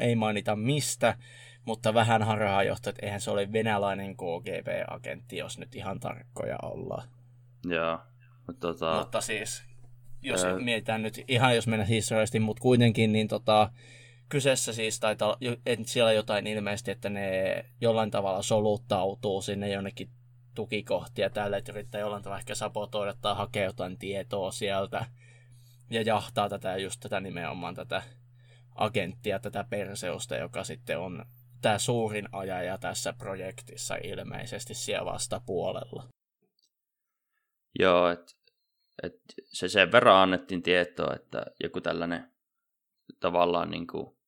[0.00, 1.16] ei mainita mistä,
[1.64, 7.08] mutta vähän harhaa johtaa, että eihän se ole venäläinen KGB-agentti, jos nyt ihan tarkkoja ollaan.
[7.64, 7.98] Joo,
[8.46, 8.98] mutta, tota...
[8.98, 9.62] mutta siis,
[10.22, 10.58] jos ää...
[10.58, 13.70] mietitään nyt ihan, jos mennään historiallisesti, mutta kuitenkin, niin tota,
[14.32, 20.10] kyseessä siis taitaa, että siellä jotain ilmeisesti, että ne jollain tavalla soluttautuu sinne jonnekin
[20.54, 25.06] tukikohtia tälle, että yrittää jollain tavalla ehkä sabotoida tai hakea jotain tietoa sieltä
[25.90, 28.02] ja jahtaa tätä just tätä nimenomaan tätä
[28.74, 31.24] agenttia, tätä Perseusta, joka sitten on
[31.62, 36.08] tämä suurin ajaja tässä projektissa ilmeisesti siellä vastapuolella.
[37.78, 38.32] Joo, että
[39.02, 39.14] et
[39.52, 42.32] se sen verran annettiin tietoa, että joku tällainen
[43.20, 44.21] tavallaan niin kuin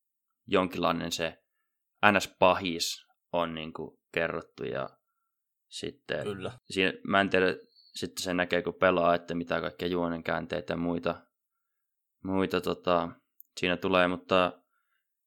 [0.47, 1.37] jonkinlainen se
[2.05, 4.89] NS-pahis on niin kuin kerrottu ja
[5.69, 6.51] sitten Kyllä.
[6.65, 7.47] Siinä, mä en tiedä,
[7.95, 11.21] sitten se näkee kun pelaa, että mitä kaikkia juonen käänteitä ja muita,
[12.23, 13.09] muita tota,
[13.59, 14.61] siinä tulee, mutta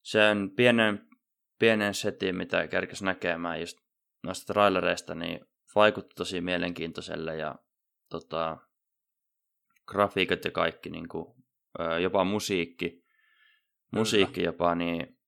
[0.03, 1.09] sen pienen
[1.59, 3.79] pienen setin, mitä kerkesi näkemään just
[4.25, 5.41] noista trailereista, niin
[5.75, 7.55] vaikutti tosi mielenkiintoiselle ja
[8.11, 8.59] tota,
[9.87, 11.35] grafiikat ja kaikki, niin kuin,
[12.03, 13.05] jopa musiikki,
[13.91, 15.19] musiikki jopa, niin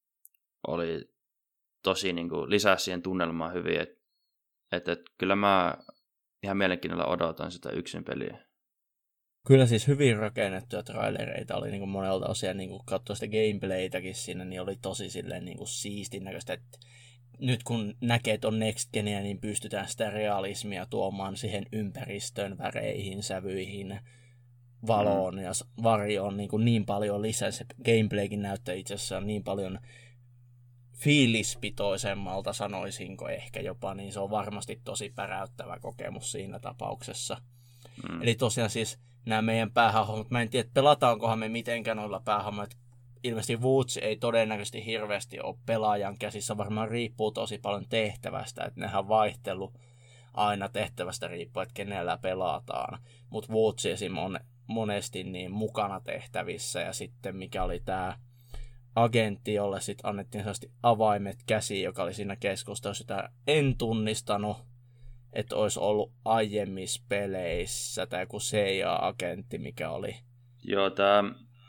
[0.66, 1.10] oli
[1.82, 4.00] tosi niin kuin, lisää siihen tunnelmaan hyvin, että
[4.72, 5.74] et, et, kyllä mä
[6.42, 8.38] ihan mielenkiinnolla odotan sitä yksin peliä.
[9.46, 14.14] Kyllä siis hyvin rakennettuja trailereita oli niin kuin monelta osia, niin kuin katsoa sitä gameplaytäkin
[14.14, 16.78] siinä, niin oli tosi silleen niin kuin siistin näköistä, että
[17.38, 24.00] nyt kun näkee ton Next Genia, niin pystytään sitä realismia tuomaan siihen ympäristön väreihin, sävyihin,
[24.86, 25.40] valoon mm.
[25.40, 25.50] ja
[25.82, 27.50] varjoon niin, kuin niin paljon lisää.
[27.50, 29.78] Se gameplaykin näyttää itse asiassa niin paljon
[30.96, 37.36] fiilispitoisemmalta, sanoisinko ehkä jopa, niin se on varmasti tosi päräyttävä kokemus siinä tapauksessa.
[38.08, 38.22] Mm.
[38.22, 40.30] Eli tosiaan siis nämä meidän päähahmot.
[40.30, 42.74] Mä en tiedä, pelataankohan me mitenkään noilla päähahmoilla.
[43.24, 46.56] Ilmeisesti Woods ei todennäköisesti hirveästi ole pelaajan käsissä.
[46.56, 49.72] Varmaan riippuu tosi paljon tehtävästä, että nehän vaihtelu
[50.34, 52.98] aina tehtävästä riippuu, että kenellä pelataan.
[53.30, 54.18] Mutta Woods esim.
[54.18, 54.40] on
[54.70, 58.18] monesti niin mukana tehtävissä ja sitten mikä oli tämä
[58.94, 60.44] agentti, jolle sitten annettiin
[60.83, 64.56] avaimet käsi, joka oli siinä keskustelussa, sitä en tunnistanut
[65.33, 70.16] että olisi ollut aiemmissa peleissä tai joku CIA-agentti, mikä oli
[70.64, 71.24] Joo, tämä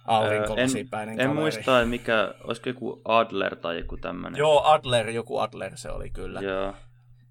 [0.06, 4.40] aurinkolasipäinen en, en muista, mikä, olisiko joku Adler tai joku tämmöinen.
[4.40, 6.42] Joo, Adler, joku Adler se oli kyllä.
[6.42, 6.74] Joo.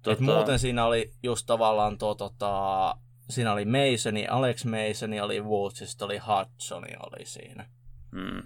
[0.01, 0.13] Tota...
[0.13, 2.95] Et muuten siinä oli just tavallaan tuo, tota,
[3.31, 7.69] siinä oli Masoni, Alex Masoni oli Woods ja sitten oli Hudsoni oli siinä.
[8.11, 8.43] Hmm.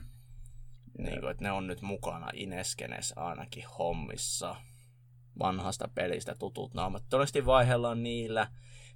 [0.97, 4.55] Niin kuin, että ne on nyt mukana Ineskenes ainakin hommissa
[5.39, 7.03] vanhasta pelistä tutut naamat.
[7.09, 8.47] Todennäköisesti vaihellaan niillä.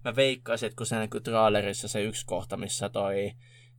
[0.05, 3.31] Mä veikkaisin, että kun se näkyy trailerissa se yksi kohta, missä toi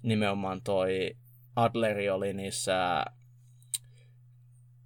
[0.02, 1.16] nimenomaan toi
[1.56, 3.04] Adleri oli niissä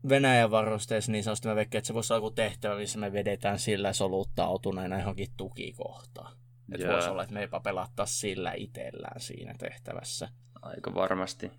[0.09, 3.59] Venäjän varusteissa, niin sanoisin, mä veikkaan, että se voisi olla joku tehtävä, missä me vedetään
[3.59, 6.37] sillä soluttautuneena johonkin tukikohtaan.
[6.73, 10.29] Että voisi olla, että me jopa pelattaa sillä itsellään siinä tehtävässä.
[10.63, 11.51] Aika varmasti.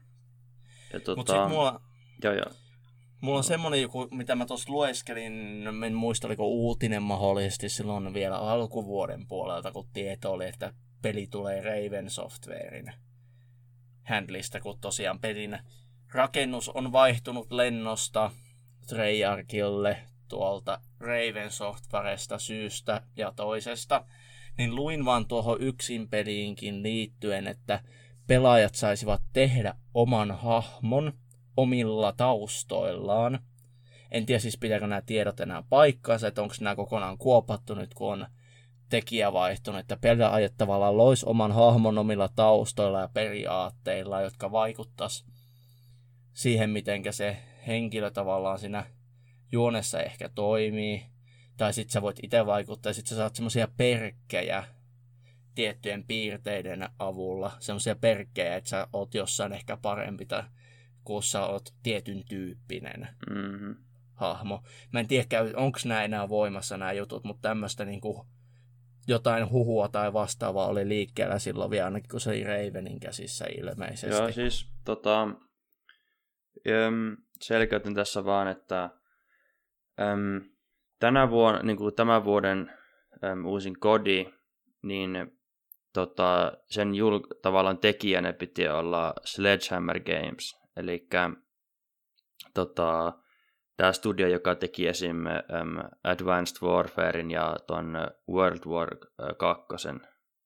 [0.92, 1.16] Tota...
[1.16, 1.82] Mutta sitten mulla...
[2.24, 2.52] Joo, joo.
[3.22, 5.34] Mulla on semmoinen joku, mitä mä tuossa lueskelin,
[5.86, 11.62] en muista oliko uutinen mahdollisesti silloin vielä alkuvuoden puolelta, kun tieto oli, että peli tulee
[11.62, 12.94] Raven Softwarein
[14.04, 15.60] handlista, kun tosiaan pelin
[16.14, 18.32] rakennus on vaihtunut lennosta
[18.88, 24.06] Treyarchille tuolta Raven Softwaresta syystä ja toisesta,
[24.58, 27.80] niin luin vaan tuohon yksin peliinkin liittyen, että
[28.28, 31.14] pelaajat saisivat tehdä oman hahmon
[31.58, 33.40] omilla taustoillaan.
[34.12, 38.14] En tiedä siis pitääkö nämä tiedot enää paikkaansa, että onko nämä kokonaan kuopattu nyt, kun
[38.14, 38.28] on
[38.90, 45.26] tekijä vaihtunut, että pelaajat tavallaan lois oman hahmon omilla taustoilla ja periaatteilla, jotka vaikuttaisi
[46.34, 47.38] siihen, miten se
[47.68, 48.86] henkilö tavallaan siinä
[49.52, 51.15] juonessa ehkä toimii.
[51.58, 54.64] Tai sitten sä voit itse vaikuttaa, ja sitten sä saat semmoisia perkkejä
[55.56, 57.52] tiettyjen piirteiden avulla.
[57.60, 60.44] Semmoisia perkkejä, että sä oot jossain ehkä parempi, tai
[61.04, 63.76] kun sä oot tietyn tyyppinen mm-hmm.
[64.14, 64.64] hahmo.
[64.94, 68.28] Mä en tiedä, onko nämä enää voimassa nämä jutut, mutta tämmöistä niinku
[69.08, 74.16] jotain huhua tai vastaavaa oli liikkeellä silloin vielä, ainakin kun se oli Ravenin käsissä ilmeisesti.
[74.16, 75.28] Joo, siis tota,
[77.42, 78.90] selkeytin tässä vaan, että
[80.00, 80.42] äm,
[81.06, 82.72] tänä vuonna, niin kuin tämän vuoden
[83.24, 84.26] äm, uusin kodi,
[84.82, 85.40] niin
[85.94, 91.08] tota, sen jul- tavallaan tekijänä piti olla Sledgehammer Games, eli
[92.54, 93.14] tota,
[93.78, 95.18] tämä studio, joka teki esim.
[95.18, 97.94] Um, Advanced Warfarein ja ton
[98.30, 98.90] World War
[99.38, 99.66] 2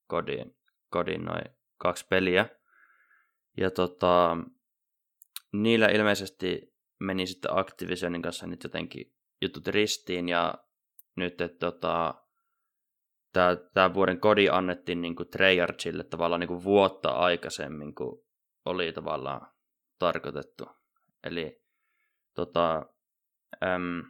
[0.06, 0.56] kodin,
[0.90, 1.44] kodin noin
[1.76, 2.46] kaksi peliä.
[3.56, 4.36] Ja tota,
[5.52, 10.54] niillä ilmeisesti meni sitten Activisionin kanssa nyt jotenkin jutut ristiin ja
[11.16, 12.14] nyt, että tota,
[13.32, 18.22] tämä, tämä vuoden kodi annettiin niin kuin Treyarchille tavallaan niin kuin vuotta aikaisemmin kuin
[18.64, 19.46] oli tavallaan
[19.98, 20.64] tarkoitettu.
[21.24, 21.62] Eli
[22.34, 22.86] tota,
[23.64, 24.02] äm,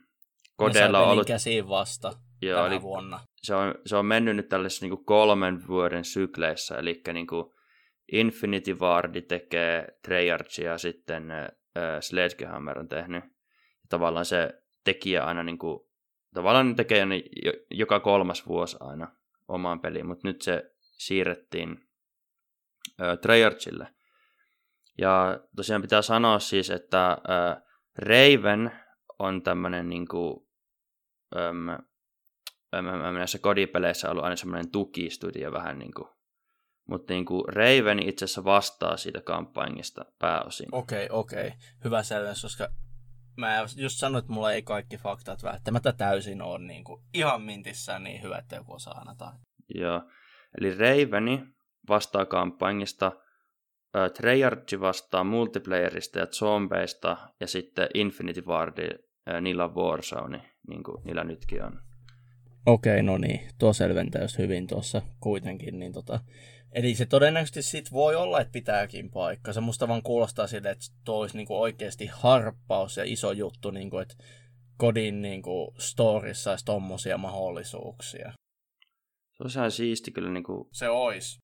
[0.56, 1.26] kodeilla on ollut...
[1.26, 2.12] käsiin vasta
[2.42, 3.20] joo, tänä eli vuonna.
[3.42, 7.44] Se on, se on mennyt nyt tällaisessa niin kuin kolmen vuoden sykleissä, eli niin kuin
[8.12, 11.48] Infinity Wardi tekee Treyarchia sitten äh,
[12.00, 13.24] Sledgehammer on tehnyt.
[13.24, 15.80] Ja tavallaan se tekijä aina niin kuin,
[16.34, 17.22] tavallaan tekee ne
[17.70, 19.16] joka kolmas vuosi aina
[19.48, 21.88] omaan peliin, mutta nyt se siirrettiin
[23.00, 23.88] äh, Treyarchille.
[24.98, 27.62] Ja tosiaan pitää sanoa siis, että äh,
[27.98, 28.72] Raven
[29.18, 30.48] on tämmöinen niin kuin,
[31.36, 31.66] äm,
[33.14, 36.08] näissä kodipeleissä ollut aina semmoinen tukistudio vähän niin kuin,
[36.88, 40.68] mutta niin kuin Raven itse asiassa vastaa siitä kampanjista pääosin.
[40.72, 41.46] Okei, okay, okei.
[41.46, 41.58] Okay.
[41.84, 42.68] Hyvä selvennys, koska
[43.40, 48.04] mä just sanoin, että mulla ei kaikki faktat välttämättä täysin ole niin kuin ihan mintissään
[48.04, 49.38] niin hyvä, että joku osaa antaa.
[49.74, 50.02] Joo,
[50.60, 51.42] eli Raveni
[51.88, 53.12] vastaa kampanjista,
[54.16, 58.88] Treyarch vastaa multiplayerista ja zombeista, ja sitten Infinity Wardi
[59.40, 61.80] niillä on Warzone, niin kuin niillä nytkin on.
[62.66, 63.40] Okei, okay, no niin.
[63.58, 65.78] Tuo selventää just hyvin tuossa kuitenkin.
[65.78, 66.20] Niin tota,
[66.72, 69.52] eli se todennäköisesti sit voi olla, että pitääkin paikka.
[69.52, 73.98] Se musta vaan kuulostaa sille, että tuo olisi niinku oikeasti harppaus ja iso juttu, niinku,
[73.98, 74.14] että
[74.76, 78.32] kodin niinku, storissa olisi tommosia mahdollisuuksia.
[79.36, 80.30] Se olisi ihan siisti kyllä.
[80.30, 81.38] Niinku, se olisi.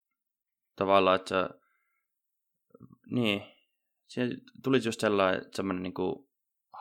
[0.77, 1.51] Tavallaan, että
[3.11, 3.43] niin,
[4.09, 6.31] siinä tulisi just sellainen, sellainen niinku,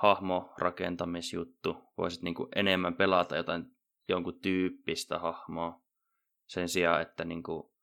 [0.01, 1.77] hahmorakentamisjuttu.
[1.97, 3.65] Voisit niin kuin enemmän pelata jotain
[4.09, 5.81] jonkun tyyppistä hahmoa
[6.47, 7.74] sen sijaan, että niin kuin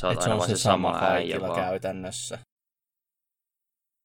[0.00, 2.38] sä oot se, se sama kaikilla käytännössä.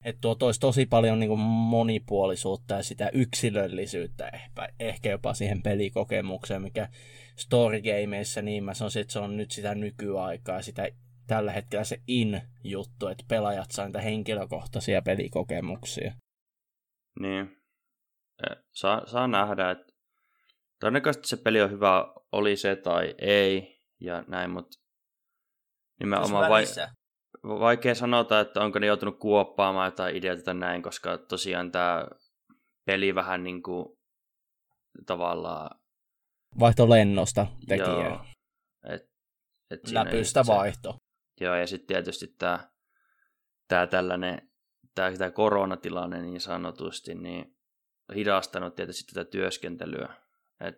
[0.05, 5.63] Että tuo toisi tosi paljon niin kuin monipuolisuutta ja sitä yksilöllisyyttä ehkä, ehkä jopa siihen
[5.63, 6.89] pelikokemukseen, mikä
[7.35, 10.89] storygameissa niin mä sanoisin, että se on nyt sitä nykyaikaa, sitä
[11.27, 16.13] tällä hetkellä se in-juttu, että pelaajat saa niitä henkilökohtaisia pelikokemuksia.
[17.19, 17.57] Niin.
[18.71, 19.93] Saa, saa nähdä, että
[20.79, 24.82] todennäköisesti se peli on hyvä, oli se tai ei, ja näin, mutta
[25.99, 26.63] nimenomaan vai,
[27.43, 32.07] vaikea sanota, että onko ne joutunut kuoppaamaan jotain ideoita tai näin, koska tosiaan tämä
[32.85, 33.85] peli vähän niin kuin
[35.05, 35.79] tavallaan...
[36.59, 37.87] Vaihto lennosta tekijä.
[37.87, 38.25] Joo,
[38.89, 39.01] et,
[39.71, 40.97] et Läpystä vaihto.
[41.41, 42.69] joo, ja sitten tietysti tämä,
[43.67, 44.53] tämä tällainen
[44.95, 47.55] tämä, tämä koronatilanne niin sanotusti niin
[48.15, 50.13] hidastanut tietysti tätä työskentelyä.
[50.59, 50.75] Et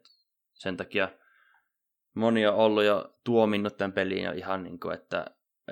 [0.54, 1.10] sen takia
[2.16, 5.26] moni on ollut jo tuominnut tämän peliin jo ihan niin kuin, että,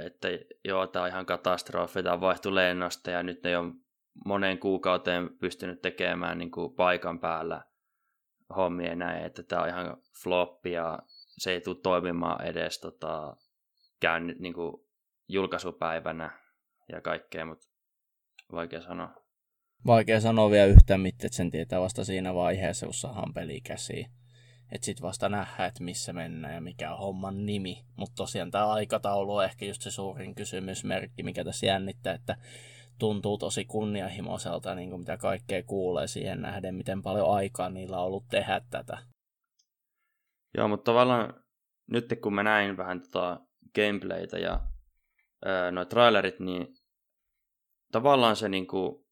[0.05, 0.27] että
[0.65, 3.73] joo, tämä on ihan katastrofi, tämä vaihtui lennosta ja nyt ne on
[4.25, 7.61] moneen kuukauteen pystynyt tekemään niin kuin paikan päällä
[8.55, 10.99] hommia näin, että tämä on ihan floppi ja
[11.37, 13.35] se ei tule toimimaan edes tota,
[13.99, 14.73] käyn niin kuin
[15.27, 16.39] julkaisupäivänä
[16.89, 17.73] ja kaikkea, mutta
[18.51, 19.13] Vaikea sanoa.
[19.85, 24.05] Vaikea sanoa vielä yhtään mitään, että sen tietää vasta siinä vaiheessa, kun saadaan peli käsiin.
[24.71, 27.83] Että sit vasta nähdään, että missä mennään ja mikä on homman nimi.
[27.97, 32.37] Mutta tosiaan tämä aikataulu on ehkä just se suurin kysymysmerkki, mikä tässä jännittää, että
[32.99, 38.05] tuntuu tosi kunnianhimoiselta, niin kuin mitä kaikkea kuulee siihen nähden, miten paljon aikaa niillä on
[38.05, 38.97] ollut tehdä tätä.
[40.57, 41.43] Joo, mutta tavallaan
[41.91, 43.39] nyt kun mä näin vähän tota
[43.75, 44.59] gameplaytä ja
[45.71, 46.67] noin trailerit, niin
[47.91, 49.07] tavallaan se niinku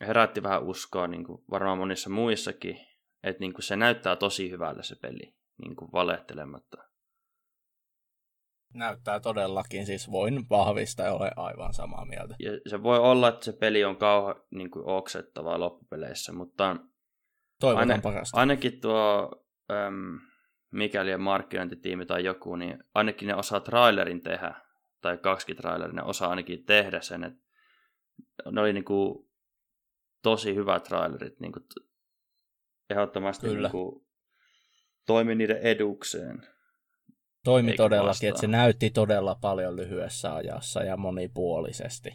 [0.00, 2.89] herätti vähän uskoa niinku varmaan monissa muissakin,
[3.22, 6.76] että niinku se näyttää tosi hyvälle se peli, niinku valehtelematta.
[8.74, 12.34] Näyttää todellakin, siis voin vahvistaa ja olen aivan samaa mieltä.
[12.38, 16.76] Ja se voi olla, että se peli on kauhean niin oksettavaa loppupeleissä, mutta
[17.60, 18.38] Toivotan aina, parasta.
[18.38, 19.30] ainakin tuo
[19.70, 20.20] äm,
[20.70, 24.54] mikäli markkinointitiimi tai joku, niin ainakin ne osaa trailerin tehdä,
[25.00, 27.40] tai kaksi trailerin, ne osaa ainakin tehdä sen, että
[28.50, 29.28] ne oli niinku
[30.22, 31.60] tosi hyvät trailerit, niinku
[32.90, 33.68] ehdottomasti Kyllä.
[33.68, 34.06] Niinku
[35.06, 36.46] toimi niiden edukseen.
[37.44, 38.28] Toimi Eikä todellakin, vastaan.
[38.28, 42.12] että se näytti todella paljon lyhyessä ajassa ja monipuolisesti.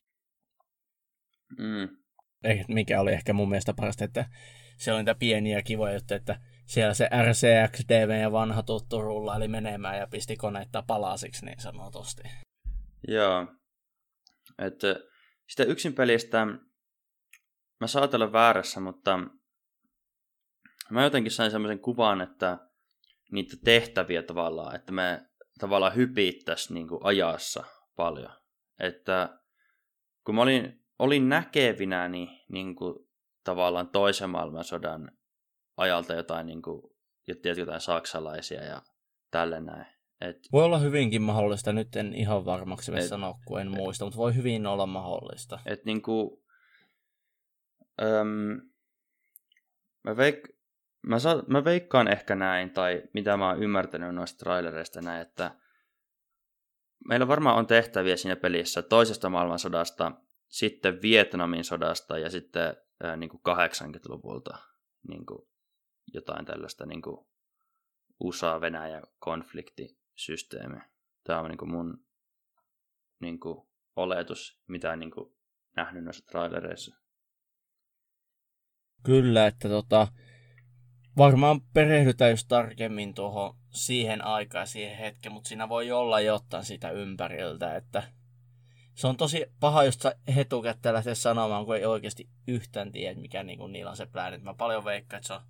[1.57, 1.89] Mm.
[2.67, 4.25] Mikä oli ehkä mun mielestä parasta, että
[4.77, 9.97] siellä oli niitä pieniä kivoja juttuja, että siellä se RCX-DV ja vanha tuttu rullaili menemään
[9.97, 12.23] ja pisti koneita palasiksi niin sanotusti.
[13.07, 13.47] Joo.
[14.59, 14.95] Että
[15.49, 16.45] sitä yksin pelistä
[17.81, 19.19] mä saatan olla väärässä, mutta
[20.89, 22.57] mä jotenkin sain semmoisen kuvan, että
[23.31, 25.25] niitä tehtäviä tavallaan, että me
[25.59, 27.63] tavallaan hypittäisiin niin ajassa
[27.95, 28.31] paljon.
[28.79, 29.39] Että
[30.25, 32.95] kun mä olin, olin näkevinä, niin, niin kuin,
[33.43, 35.11] tavallaan toisen maailmansodan
[35.77, 36.81] ajalta jotain, niin kuin,
[37.57, 38.81] jotain saksalaisia ja
[39.31, 39.95] tälle näin.
[40.21, 44.05] Et, voi olla hyvinkin mahdollista, nyt en ihan varmaksi et, sanoa, kun en et, muista,
[44.05, 45.59] mutta voi hyvin olla mahdollista.
[45.65, 46.43] Et niin kuin,
[48.01, 48.61] äm,
[50.03, 50.54] mä, veik-
[51.07, 55.55] mä, sa- mä veikkaan ehkä näin, tai mitä mä oon ymmärtänyt noista trailereista näin, että
[57.07, 60.11] meillä varmaan on tehtäviä siinä pelissä toisesta maailmansodasta,
[60.47, 64.57] sitten Vietnamin sodasta ja sitten ää, niin kuin 80-luvulta
[65.07, 65.47] niin kuin
[66.13, 67.27] jotain tällaista niin kuin
[68.19, 70.77] USA-Venäjä-konfliktisysteemi.
[71.23, 72.05] Tämä on niin kuin mun
[73.19, 75.35] niin kuin oletus, mitä niin kuin
[75.75, 76.95] nähnyt noissa trailereissa.
[79.03, 80.07] Kyllä, että tota,
[81.17, 86.91] varmaan perehdytään just tarkemmin tuohon siihen aikaan, siihen hetkeen, mutta siinä voi olla jotain sitä
[86.91, 88.03] ympäriltä, että
[88.95, 90.05] se on tosi paha just
[90.37, 94.37] etukäteen lähteä sanomaan, kun ei oikeasti yhtään tiedä, mikä niin niillä on se plääni.
[94.37, 95.41] Mä paljon veikkaan, että se on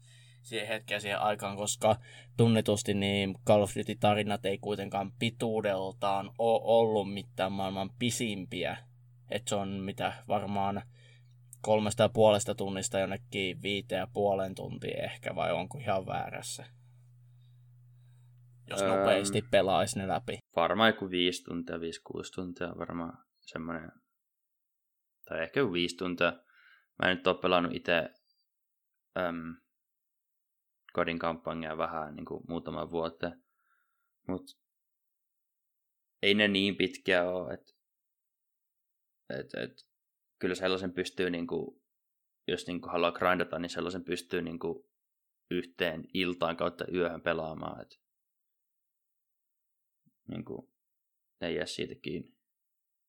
[0.42, 1.96] siihen hetkeen siihen aikaan, koska
[2.38, 8.78] tunnetusti niin Call of Duty-tarinat ei kuitenkaan pituudeltaan ole ollut mitään maailman pisimpiä.
[9.32, 10.82] Että se on mitä varmaan
[11.66, 16.66] kolmesta ja puolesta tunnista jonnekin viiteen ja puolen tuntia ehkä, vai onko ihan väärässä?
[18.70, 20.38] Jos öö, nopeasti pelaisi ne läpi.
[20.56, 23.92] Varmaan joku viisi tuntia, viisi kuusi tuntia varmaan semmoinen,
[25.26, 26.34] tai ehkä joku viisi tuntia.
[27.00, 28.10] Mä en nyt ole pelannut itse
[29.18, 29.56] äm,
[30.94, 33.32] kodin kampanjaa vähän niin kuin muutama vuotta.
[34.28, 34.54] Mutta
[36.22, 37.74] ei ne niin pitkiä ole, että
[39.30, 39.95] et, et,
[40.40, 41.82] kyllä sellaisen pystyy, niin kuin,
[42.48, 44.84] jos niin kuin haluaa grindata, niin sellaisen pystyy niin kuin,
[45.52, 47.82] yhteen iltaan kautta yöhön pelaamaan.
[47.82, 48.00] Et,
[50.28, 50.70] niin kuin,
[51.42, 52.36] ei jää siitä kiinni.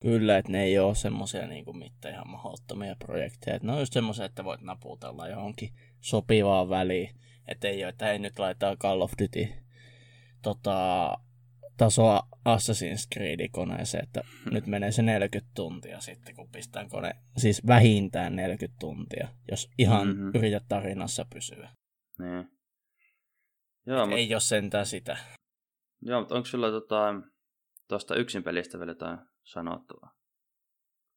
[0.02, 3.56] Kyllä, että ne ei ole semmoisia niin kuin mitään ihan mahdottomia projekteja.
[3.56, 5.68] Et ne on just semmoisia, että voit naputella johonkin
[6.00, 7.20] sopivaan väliin.
[7.48, 9.48] Että ei ole, että ei nyt laittaa Call of Duty
[10.42, 11.08] tota,
[11.76, 17.66] tasoa Assassin's Creed koneeseen, että nyt menee se 40 tuntia sitten, kun pistän kone, siis
[17.66, 20.30] vähintään 40 tuntia, jos ihan mm-hmm.
[20.34, 21.70] yrität tarinassa pysyä.
[22.18, 22.48] Niin.
[23.86, 24.16] Joo, mutta...
[24.16, 25.18] Ei ole sentään sitä.
[26.02, 27.14] Joo, mutta onko sulla tota,
[27.88, 30.11] tuosta yksin pelistä vielä jotain sanottavaa?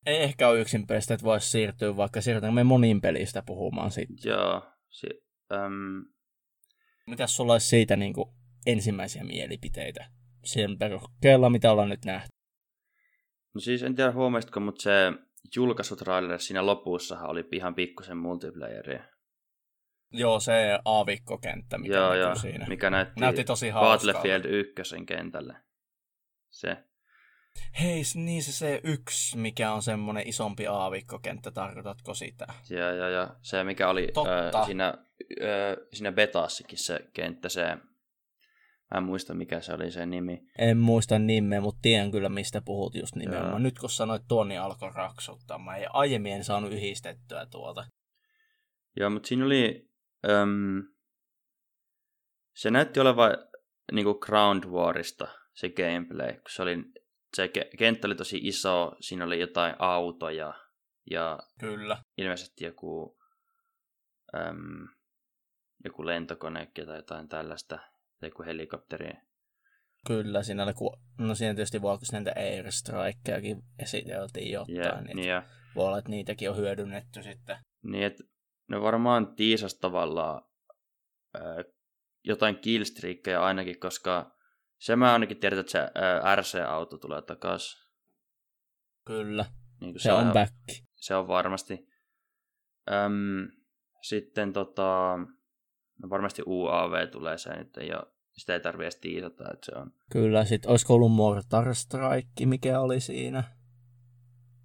[0.05, 4.29] Ei ehkä ole yksin pelistä, että voisi siirtyä, vaikka siirrytään me monin pelistä puhumaan sitten.
[4.31, 4.71] Joo.
[4.89, 5.21] Si-
[5.51, 6.05] äm,
[7.07, 8.29] Mitäs sulla olisi siitä niin kuin,
[8.65, 10.09] ensimmäisiä mielipiteitä
[10.45, 12.29] sen perukkeella, mitä ollaan nyt nähty?
[13.53, 15.13] No siis en tiedä huomasitko, mutta se
[15.55, 19.03] julkaisutrailer siinä lopussahan oli ihan pikkusen multiplayeria.
[20.11, 22.65] Joo, se aavikkokenttä, mikä joo, joo, siinä.
[22.67, 24.13] mikä näytti, näytti tosi hauskaa.
[24.13, 25.55] Battlefield 1 kentälle.
[26.49, 26.77] Se.
[27.81, 32.47] Hei, niin se se yksi, mikä on semmoinen isompi aavikkokenttä, tarkoitatko sitä?
[32.69, 33.27] Joo, joo, joo.
[33.41, 34.61] Se, mikä oli Totta.
[34.61, 34.93] Ö, siinä
[35.93, 37.77] siinä betaassakin se kenttä, se,
[38.91, 40.41] mä en muista mikä se oli se nimi.
[40.57, 43.51] En muista nimeä, mutta tiedän kyllä mistä puhut just nimenomaan.
[43.51, 43.59] Joo.
[43.59, 45.57] Nyt kun sanoit tuon, niin alkoi raksuttaa.
[45.57, 47.85] Mä ei aiemmin en saanut yhdistettyä tuota.
[48.95, 49.89] Joo, mutta siinä oli,
[50.29, 50.83] äm,
[52.55, 53.31] se näytti olevan
[53.91, 56.77] niinku Ground Warista se gameplay, kun se oli,
[57.35, 60.53] se kenttä oli tosi iso, siinä oli jotain autoja,
[61.11, 61.97] ja Kyllä.
[62.17, 63.17] ilmeisesti joku,
[64.35, 64.87] äm,
[65.83, 67.79] joku lentokone tai jotain tällaista,
[68.19, 69.09] tai joku helikopteri.
[70.07, 70.95] Kyllä, siinä oli, ku...
[71.17, 75.43] no siinä tietysti voi, kun näitä airstrikejakin esiteltiin jotain, Ja, niin, ja,
[75.75, 77.57] voi olla, että niitäkin on hyödynnetty sitten.
[77.83, 78.23] niin että
[78.69, 80.41] ne varmaan tiisas tavallaan
[81.33, 81.63] ää,
[82.23, 84.35] jotain killstreakkejä ainakin, koska
[84.79, 87.89] se mä ainakin tiedän, että se ää, RC-auto tulee takaisin.
[89.05, 89.45] Kyllä,
[89.81, 90.53] Niin kuin se on back.
[90.95, 91.87] se on varmasti.
[92.91, 93.47] Öm,
[94.01, 95.13] sitten tota,
[96.03, 98.03] no varmasti UAV tulee se nyt, ei ole,
[98.37, 99.91] sitä ei tarvitse edes tiisata, että se on.
[100.11, 103.43] Kyllä, sitten olisiko ollut Mortar Strike, mikä oli siinä?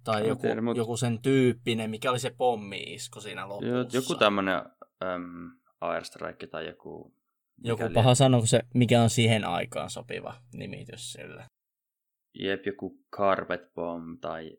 [0.03, 3.69] Tai En joku, tiedä, mut- joku sen tyyppinen, mikä oli se pommi-isku siinä lopussa.
[3.71, 4.55] Jo- Joku tämmönen
[5.03, 7.13] äm, Airstrike tai joku...
[7.63, 11.45] joku paha sanoa, se, mikä on siihen aikaan sopiva nimitys sille.
[12.39, 14.57] Jep, joku Carpet Bomb tai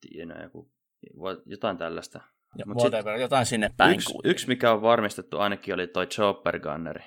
[0.00, 0.72] tiedä, joku,
[1.18, 2.20] voi- jotain tällaista.
[2.58, 4.30] Ja Mut sit whatever, jotain sinne päin Yksi, kuitenkin.
[4.30, 7.04] yksi, mikä on varmistettu ainakin, oli toi Chopper Gunneri.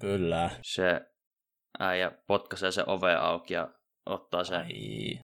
[0.00, 0.50] Kyllä.
[0.62, 1.00] Se
[1.78, 3.68] äijä potkaisee se ove auki ja
[4.06, 5.18] ottaa sen Ai.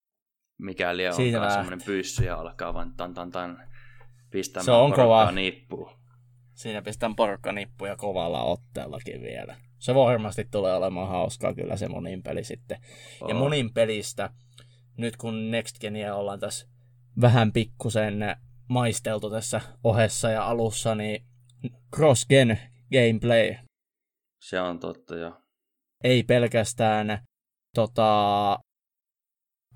[0.62, 3.58] mikäli Siitä onkaan semmoinen pyssy ja alkaa vaan tan tan tan
[4.32, 5.32] pistämään Se on kova.
[5.32, 5.92] nippuun.
[6.54, 9.56] Siinä pistän porkkanippuja kovalla otteellakin vielä.
[9.80, 12.78] Se varmasti tulee olemaan hauskaa kyllä se monin peli sitten.
[13.22, 13.40] Ja Oo.
[13.40, 14.30] monin pelistä,
[14.98, 16.68] nyt kun Next Genia ollaan tässä
[17.22, 18.20] vähän pikkusen
[18.70, 21.26] maisteltu tässä ohessa ja alussa, niin
[21.96, 22.58] cross-gen
[22.92, 23.56] gameplay.
[24.42, 25.42] Se on totta jo.
[26.04, 27.24] Ei pelkästään
[27.76, 28.60] tota,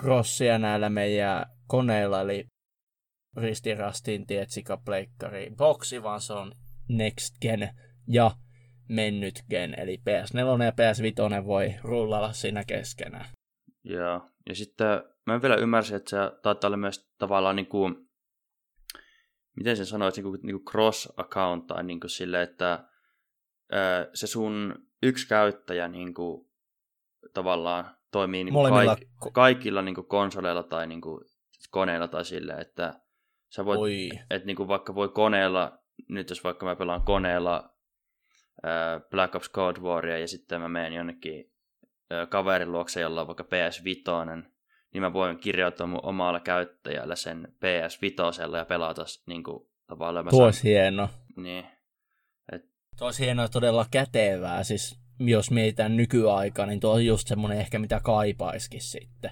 [0.01, 2.45] crossia näillä meidän koneilla, eli
[3.37, 6.51] ristirastin, tietsika, pleikkari, boksi, vaan se on
[6.89, 7.69] next gen
[8.07, 8.31] ja
[8.89, 13.25] mennyt gen, eli PS4 ja PS5 voi rullalla siinä keskenään.
[13.83, 14.21] Joo.
[14.49, 14.87] Ja sitten
[15.25, 18.08] mä vielä ymmärsin, että se taitaa olla myös tavallaan niin kuin,
[19.59, 22.87] miten sen sanoisi, niin kuin, niin kuin cross-account tai niin kuin sille, että
[23.73, 26.49] ö, se sun yksi käyttäjä niin kuin,
[27.33, 31.25] tavallaan toimii niin kuin Molemmilla kaik- kaikilla niin kuin konsoleilla tai niin kuin,
[31.71, 32.93] koneilla tai sille, että
[33.49, 35.79] sä voit Oi, että niinku vaikka voi koneella,
[36.09, 37.75] nyt jos vaikka mä pelaan koneella
[39.11, 41.51] Black Ops Cold Waria ja sitten mä menen jonnekin
[42.09, 44.37] ää, kaverin luokse, jolla on vaikka PS5,
[44.93, 50.25] niin mä voin kirjoittaa mun omalla käyttäjällä sen PS5 ja pelata s- niinku tavallaan.
[50.25, 51.09] Mä tuo saan, olisi hieno.
[51.35, 51.65] niin,
[52.97, 57.59] Tuo olisi hienoa ja todella kätevää, siis jos mietitään nykyaikaa, niin tuo on just semmoinen
[57.59, 59.31] ehkä mitä kaipaiskin sitten,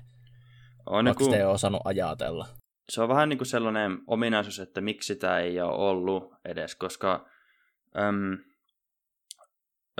[0.85, 2.47] on vaikka niinku, sitä ei osannut ajatella.
[2.91, 7.25] se on vähän niin kuin sellainen ominaisuus, että miksi sitä ei ole ollut edes, koska
[7.97, 8.37] äm,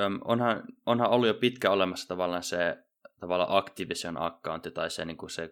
[0.01, 2.77] äm, onhan, onhan ollut jo pitkä olemassa tavallaan se
[3.20, 5.49] tavallaan Activision accountti tai se, niin kuin se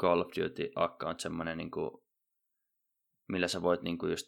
[0.00, 1.90] Call of Duty account, semmoinen, niin kuin,
[3.28, 4.26] millä sä voit niin kuin just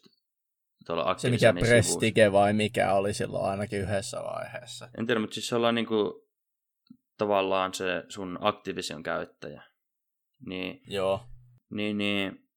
[0.85, 1.63] tuolla Se mikä Activisionin.
[1.63, 4.89] Prestige vai mikä oli silloin ainakin yhdessä vaiheessa.
[4.97, 6.13] En tiedä, mutta siis se ollaan niin kuin,
[7.17, 9.63] tavallaan se sun Activision käyttäjä.
[10.45, 11.21] Niin Joo,
[11.69, 12.49] Niin, niin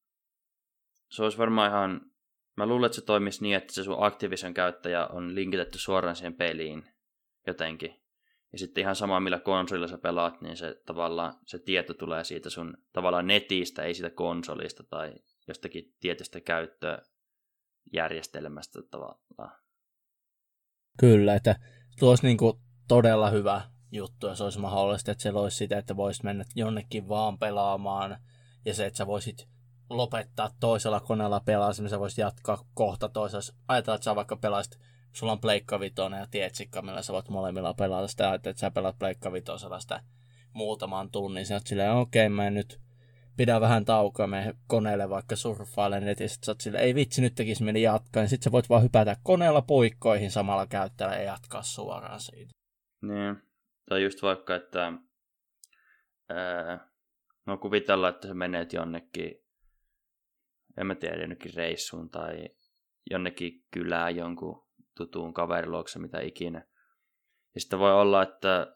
[1.11, 2.01] se olisi varmaan ihan,
[2.57, 6.33] mä luulen, että se toimisi niin, että se sun Activision käyttäjä on linkitetty suoraan siihen
[6.33, 6.83] peliin
[7.47, 8.01] jotenkin.
[8.51, 12.49] Ja sitten ihan sama, millä konsolilla sä pelaat, niin se tavallaan se tieto tulee siitä
[12.49, 15.13] sun tavallaan netistä, ei siitä konsolista tai
[15.47, 19.59] jostakin tietystä käyttöjärjestelmästä tavallaan.
[20.99, 21.55] kyllä, että
[21.99, 25.95] tuo olisi niinku todella hyvä juttu, ja se olisi mahdollista, että se olisi sitä, että
[25.95, 28.17] voisit mennä jonnekin vaan pelaamaan,
[28.65, 29.47] ja se, että sä voisit
[29.89, 33.57] lopettaa toisella koneella pelaamaan, sä voisit jatkaa kohta toisella.
[33.67, 34.79] Ajatellaan, että sä vaikka pelaisit,
[35.13, 35.79] sulla on Pleikka
[36.19, 40.03] ja Tietsikka, millä sä voit molemmilla pelata sitä, että sä pelaat Pleikka Vitosella sitä
[40.53, 42.79] muutaman tunnin, sä oot silleen, okei, okay, mä nyt
[43.37, 47.63] pidä vähän taukoa, me koneelle vaikka surffailen netissä, sä oot silleen, ei vitsi, nyt tekisi
[47.63, 52.19] mieli jatkaa, niin sit sä voit vaan hypätä koneella puikkoihin samalla käyttäjällä ja jatkaa suoraan
[52.19, 52.51] siitä.
[53.01, 53.37] Niin.
[53.89, 54.93] Tai just vaikka, että
[56.29, 56.89] ää,
[57.45, 59.35] no kuvitella, että sä menet jonnekin,
[60.77, 62.49] en mä tiedä, jonnekin reissuun tai
[63.11, 64.68] jonnekin kylään jonkun
[65.05, 66.65] tutuun kaveriluokse, mitä ikinä.
[67.55, 68.73] Ja sitten voi olla, että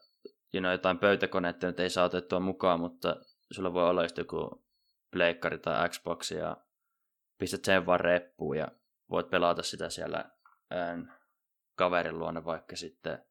[0.54, 3.16] you know, jotain pöytäkoneetta nyt ei saa otettua mukaan, mutta
[3.50, 4.64] sulla voi olla just joku
[5.10, 6.56] pleikkari tai Xbox ja
[7.38, 8.68] pistät sen vaan reppuun ja
[9.10, 10.30] voit pelata sitä siellä
[10.70, 11.14] ään,
[11.74, 13.24] kaverin luona vaikka sitten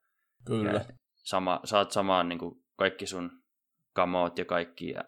[0.46, 0.72] Kyllä.
[0.72, 3.44] ja sama, saat samaan niin kuin kaikki sun
[3.94, 5.04] kamoot ja kaikki, ja,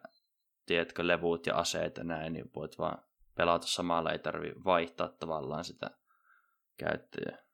[0.66, 3.04] tiedätkö, levut ja aseet ja näin, niin voit vaan
[3.36, 5.90] pelata samalla, ei tarvi vaihtaa tavallaan sitä
[6.78, 7.45] käyttäjää.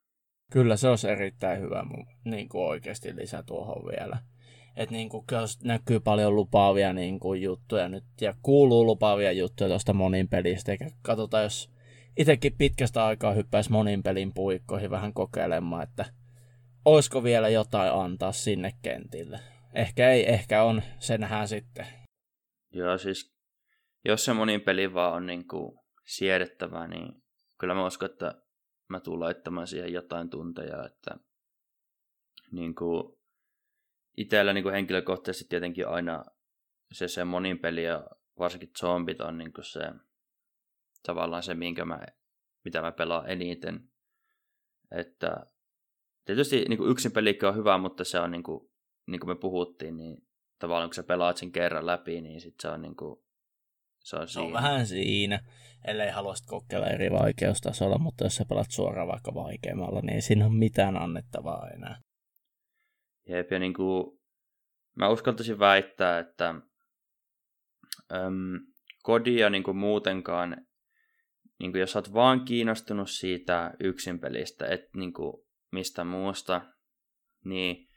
[0.52, 4.18] Kyllä se olisi erittäin hyvä mun, niin kuin oikeasti lisä tuohon vielä.
[4.76, 5.24] Että niin kuin,
[5.64, 10.72] näkyy paljon lupaavia niin kuin, juttuja nyt ja kuuluu lupaavia juttuja tuosta monin pelistä.
[10.72, 11.70] Eikä katsotaan, jos
[12.16, 16.04] itsekin pitkästä aikaa hyppäisi monin pelin puikkoihin vähän kokeilemaan, että
[16.84, 19.40] olisiko vielä jotain antaa sinne kentille.
[19.74, 21.86] Ehkä ei, ehkä on, se nähdään sitten.
[22.72, 23.32] Joo, siis
[24.04, 27.12] jos se monin peli vaan on niin kuin siedettävää, niin
[27.58, 28.41] kyllä mä uskon, että
[28.92, 31.16] mä tulen laittamaan siihen jotain tunteja, että
[32.50, 33.18] niin kuin
[34.16, 36.24] itsellä niin kuin henkilökohtaisesti tietenkin aina
[36.92, 38.06] se, se monin peli ja
[38.38, 39.80] varsinkin zombit on niin kuin se
[41.02, 42.00] tavallaan se, minkä mä,
[42.64, 43.88] mitä mä pelaan eniten.
[44.90, 45.46] Että
[46.24, 48.70] tietysti niin kuin yksin pelikin on hyvä, mutta se on niin kuin,
[49.06, 50.26] niin kuin me puhuttiin, niin
[50.58, 53.24] tavallaan kun sä pelaat sen kerran läpi, niin sit se on niin kuin,
[54.02, 55.40] se on, se on vähän siinä,
[55.84, 60.46] ellei halua kokeilla eri vaikeustasolla, mutta jos sä pelaat suoraan vaikka vaikeammalla, niin ei siinä
[60.46, 62.00] ole mitään annettavaa enää.
[63.28, 64.20] Jep, ja niin kuin,
[64.96, 66.48] mä uskaltaisin väittää, että
[68.12, 68.60] äm,
[69.02, 70.56] kodia niin kuin muutenkaan,
[71.58, 76.60] niin kuin jos sä oot vaan kiinnostunut siitä yksin pelistä, et niin kuin mistä muusta,
[77.44, 77.88] niin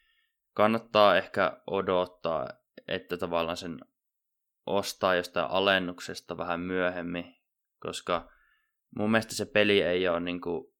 [0.53, 2.49] kannattaa ehkä odottaa,
[2.87, 3.79] että tavallaan sen
[4.65, 7.35] ostaa jostain alennuksesta vähän myöhemmin,
[7.79, 8.29] koska
[8.97, 10.73] mun mielestä se peli ei ole niin kuin,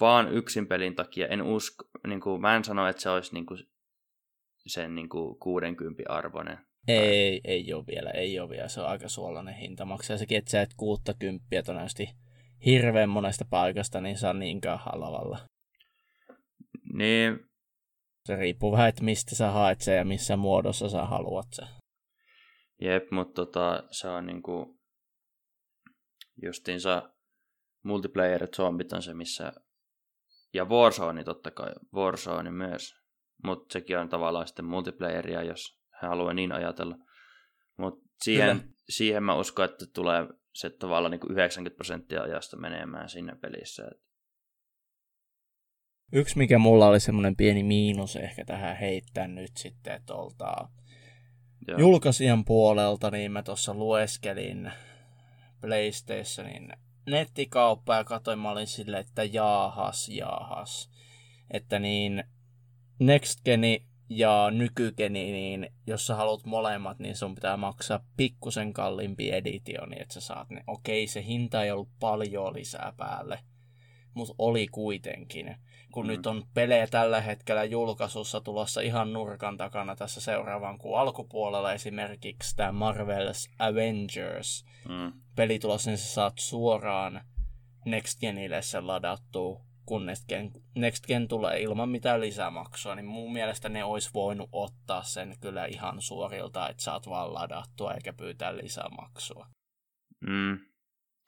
[0.00, 1.26] vaan yksin pelin takia.
[1.26, 3.58] En usko, niin kuin, mä en sano, että se olisi niin kuin,
[4.66, 6.58] sen niin kuin 60 arvoinen.
[6.88, 8.68] Ei, ei ole vielä, ei ole vielä.
[8.68, 9.84] Se on aika suolainen hinta.
[9.84, 12.08] Maksaa sekin, että sä et 60 todennäköisesti
[12.66, 15.38] hirveän monesta paikasta, niin saa niinkään halvalla.
[16.92, 17.40] Niin.
[18.26, 21.68] Se riippuu vähän, että mistä sä haet sen ja missä muodossa sä haluat sen.
[22.80, 24.80] Jep, mutta tota, se on niinku
[26.42, 27.12] justiinsa
[27.82, 29.52] multiplayer zombit on se, missä
[30.54, 32.94] ja Warzone totta kai, Warzone myös,
[33.44, 36.96] mutta sekin on tavallaan sitten multiplayeria, jos he haluaa niin ajatella.
[37.76, 43.08] Mutta siihen, siihen mä uskon, että tulee se tavallaan niin kuin 90 prosenttia ajasta menemään
[43.08, 43.90] sinne pelissä.
[46.12, 50.68] Yksi, mikä mulla oli semmoinen pieni miinus ehkä tähän heittää nyt sitten, että oltaan
[51.68, 51.78] Joo.
[51.78, 54.72] julkaisijan puolelta, niin mä tuossa lueskelin
[55.60, 56.72] PlayStationin
[57.06, 60.90] nettikauppaa ja katsoin, mä olin silleen, että jaahas, jaahas.
[61.50, 62.24] Että niin
[62.98, 69.30] Next Geni ja nykygeni, niin jos sä haluat molemmat, niin sun pitää maksaa pikkusen kalliimpi
[69.30, 70.64] editioni, niin että sä saat ne.
[70.66, 73.38] Okei, se hinta ei ollut paljon lisää päälle,
[74.14, 75.56] mutta oli kuitenkin
[75.92, 76.08] kun mm.
[76.08, 82.56] nyt on pelejä tällä hetkellä julkaisussa tulossa ihan nurkan takana tässä seuraavan kuun alkupuolella esimerkiksi
[82.56, 85.12] tämä Marvel's Avengers mm.
[85.36, 87.20] peli tulossa, niin sä saat suoraan
[87.84, 93.32] Next Genille sen ladattua, kun Next Gen, Next Gen tulee ilman mitään lisämaksua, niin mun
[93.32, 98.56] mielestä ne olisi voinut ottaa sen kyllä ihan suorilta, että saat vaan ladattua eikä pyytää
[98.56, 99.46] lisämaksua.
[100.26, 100.58] Mm.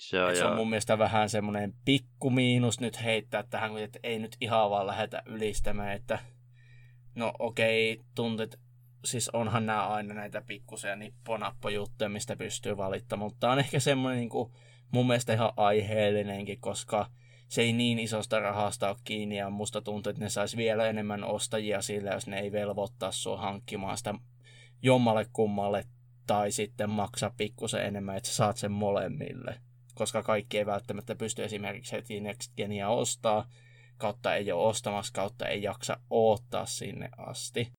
[0.00, 4.18] Se on, se on mun mielestä vähän semmoinen pikku miinus nyt heittää tähän, että ei
[4.18, 6.18] nyt ihan vaan lähdetä ylistämään, että
[7.14, 8.60] no okei, okay, tuntet,
[9.04, 14.28] siis onhan nämä aina näitä pikkusia nipponappojuttuja, mistä pystyy valittamaan, mutta on ehkä semmoinen niin
[14.28, 14.52] kuin,
[14.92, 17.10] mun mielestä ihan aiheellinenkin, koska
[17.48, 21.24] se ei niin isosta rahasta ole kiinni ja musta tuntuu, että ne saisi vielä enemmän
[21.24, 24.14] ostajia sillä, jos ne ei velvoittaa sua hankkimaan sitä
[24.82, 25.84] jommalle kummalle
[26.26, 29.60] tai sitten maksaa pikkusen enemmän, että sä saat sen molemmille
[30.00, 33.48] koska kaikki ei välttämättä pysty esimerkiksi heti Next Genia ostaa,
[33.98, 37.72] kautta ei ole ostamassa, kautta ei jaksa odottaa sinne asti.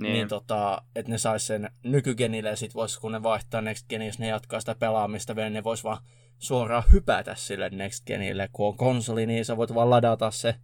[0.00, 3.88] Niin, niin tota, että ne sais sen nykygenille ja sit vois, kun ne vaihtaa Next
[3.88, 6.04] Genia, jos ne jatkaa sitä pelaamista vielä, ne vois vaan
[6.38, 8.48] suoraan hypätä sille Next Genille.
[8.52, 10.54] Kun on konsoli, niin sä voit vaan ladata se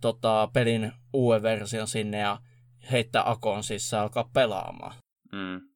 [0.00, 2.38] tota, pelin uuden version sinne ja
[2.90, 4.94] heittää akon sisään alkaa pelaamaan.
[5.32, 5.71] Mm.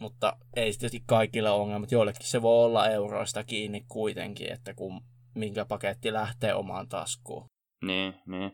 [0.00, 1.92] Mutta ei tietysti kaikille ongelmat.
[1.92, 5.00] Joillekin se voi olla euroista kiinni kuitenkin, että kun
[5.34, 7.46] minkä paketti lähtee omaan taskuun.
[7.84, 8.52] Niin, niin.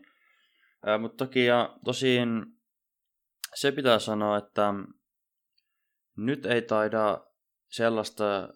[0.87, 2.45] Äh, mutta toki ja tosin
[3.55, 4.73] se pitää sanoa, että
[6.17, 7.23] nyt ei taida
[7.71, 8.49] sellaista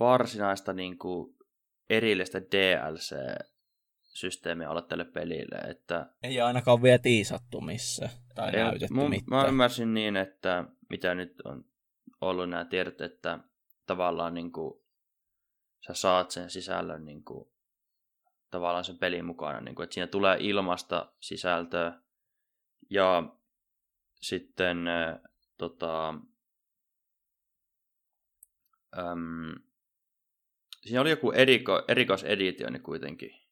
[0.00, 1.36] varsinaista niin kuin
[1.90, 5.56] erillistä DLC-systeemiä olla tälle pelille.
[5.56, 6.06] Että...
[6.22, 9.42] Ei ainakaan vielä tiisattu missä tai ei, näytetty mun, mitään.
[9.42, 11.64] Mä ymmärsin niin, että mitä nyt on
[12.20, 13.38] ollut nämä tiedot, että
[13.86, 14.80] tavallaan niin kuin,
[15.86, 17.48] sä saat sen sisällön niin kuin,
[18.50, 22.00] tavallaan sen pelin mukana, niin kuin, että siinä tulee ilmasta sisältöä
[22.90, 23.22] ja
[24.20, 25.18] sitten äh,
[25.58, 26.08] tota,
[28.98, 29.54] äm,
[30.82, 33.46] siinä oli joku eriko, erikoiseditioni kuitenkin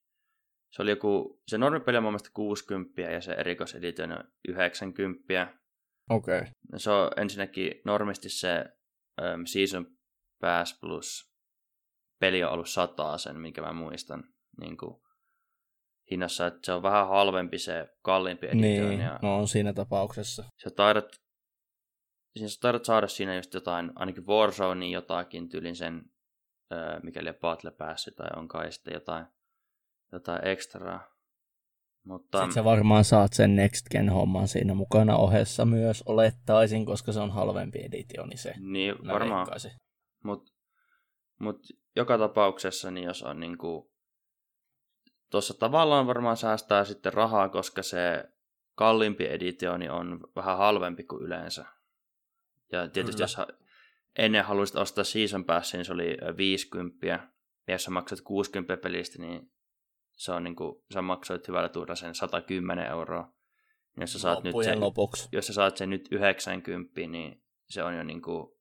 [0.74, 5.54] se oli joku, se normipeli on mun mielestä 60 ja se erikoiseditio on 90.
[6.10, 6.38] Okei.
[6.38, 6.48] Okay.
[6.76, 8.64] Se on ensinnäkin normisti se
[9.20, 9.86] um, Season
[10.40, 11.34] Pass plus
[12.20, 14.24] peli on ollut sataa sen, minkä mä muistan
[14.60, 15.04] niin kuin,
[16.10, 18.88] hinnassa, että se on vähän halvempi se kalliimpi editio.
[18.88, 20.44] Niin, ja no on siinä tapauksessa.
[20.62, 21.08] sä taidat,
[22.36, 26.02] siinä sä taidat saada siinä just jotain, ainakin Warzone jotakin tyylin sen,
[26.72, 29.26] öö, mikäli Battle Pass tai on kai sitten jotain,
[30.12, 31.13] jotain ekstraa.
[32.04, 37.12] Mutta Sitten sä varmaan saat sen Next Gen homman siinä mukana ohessa myös, olettaisin, koska
[37.12, 39.46] se on halvempi editio, niin se niin, mä varmaan,
[40.24, 40.52] mutta
[41.40, 43.92] mut joka tapauksessa, niin jos on niinku,
[45.30, 48.24] tuossa tavallaan varmaan säästää sitten rahaa, koska se
[48.74, 51.64] kalliimpi editio niin on vähän halvempi kuin yleensä.
[52.72, 53.24] Ja tietysti Kyllä.
[53.24, 53.56] jos
[54.18, 57.06] ennen haluaisit ostaa Season Passin, niin se oli ö, 50.
[57.06, 57.28] Ja
[57.68, 59.53] jos sä maksat 60 pelistä, niin
[60.16, 63.32] se on niinku, sä maksoit hyvällä tuurilla sen 110 euroa.
[63.96, 65.28] Ja Jos sä saat nyt sen, lopuksi.
[65.32, 68.58] jos sä saat sen nyt 90, niin se on jo niinku,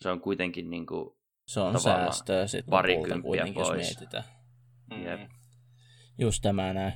[0.00, 3.76] se on kuitenkin niinku, Se on säästöä sitten parikymppiä pois.
[3.76, 4.24] mietitään.
[5.04, 5.20] Jep.
[5.20, 5.28] Mm.
[6.18, 6.92] Just tämä näin.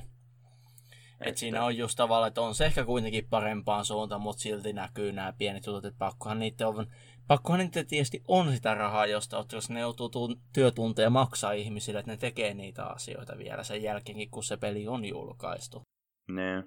[1.21, 5.11] Et siinä on just tavallaan, että on se ehkä kuitenkin parempaan suuntaan, mutta silti näkyy
[5.11, 6.87] nämä pienet jutut, että pakkohan niitä on,
[7.27, 12.11] pakkohan niitä tietysti on sitä rahaa jostain, jos ne joutuu tuun, työtunteja maksaa ihmisille, että
[12.11, 15.81] ne tekee niitä asioita vielä sen jälkeenkin, kun se peli on julkaistu.
[16.27, 16.63] ne,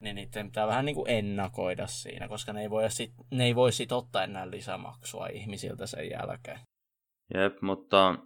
[0.00, 3.54] Niin niiden pitää vähän niin kuin ennakoida siinä, koska ne ei voi sit, ne ei
[3.54, 6.60] voi sit ottaa enää lisämaksua ihmisiltä sen jälkeen.
[7.34, 8.18] Jep, mutta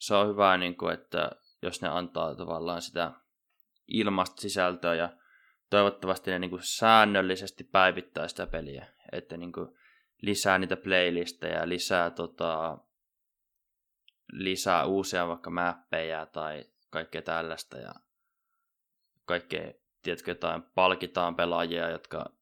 [0.00, 1.30] se on hyvä, niin kuin, että
[1.62, 3.12] jos ne antaa tavallaan sitä
[3.88, 5.16] ilmasta sisältöä ja
[5.70, 9.68] toivottavasti ne niin kuin, säännöllisesti päivittää sitä peliä, että niin kuin,
[10.22, 12.78] lisää niitä playlisteja, lisää, tota,
[14.32, 17.94] lisää uusia vaikka mappeja tai kaikkea tällaista ja
[19.24, 22.32] kaikkea, tiedätkö, jotain, palkitaan pelaajia, jotka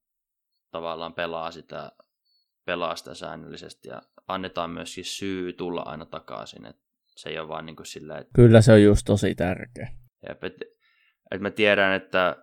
[0.71, 1.93] tavallaan pelaa sitä,
[2.65, 6.83] pelaa sitä säännöllisesti ja annetaan myöskin syy tulla aina takaisin, että
[7.17, 9.89] se ei ole vaan niin kuin silleen, että Kyllä se on just tosi tärkeä.
[10.29, 10.55] Jep, et,
[11.31, 12.37] et mä tiedän, että,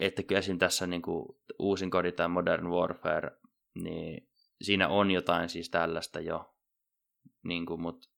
[0.00, 0.58] että kyllä esim.
[0.58, 3.30] tässä niin kuin uusin kodi tai Modern Warfare,
[3.74, 4.28] niin
[4.62, 6.54] siinä on jotain siis tällaista jo,
[7.42, 8.08] niin kuin, mutta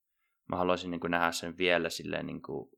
[0.49, 2.69] mä haluaisin niin kuin nähdä sen vielä silleen niin kuin,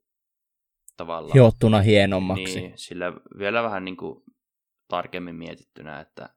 [0.97, 2.61] tavallaan Hiottuna hienommaksi.
[2.61, 4.23] niin, sillä vielä vähän niin kuin,
[4.88, 6.30] tarkemmin mietittynä, että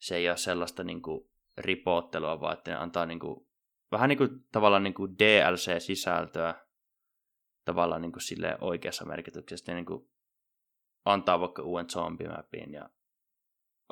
[0.00, 3.46] se ei ole sellaista niin kuin, ripoottelua, vaan että ne antaa niin kuin,
[3.92, 6.54] vähän niin kuin, tavallaan niin kuin DLC-sisältöä
[7.64, 9.72] tavallaan niin kuin, silleen oikeassa merkityksessä.
[9.72, 10.10] Ne niin kuin,
[11.04, 12.90] antaa vaikka uuden zombie-mapin ja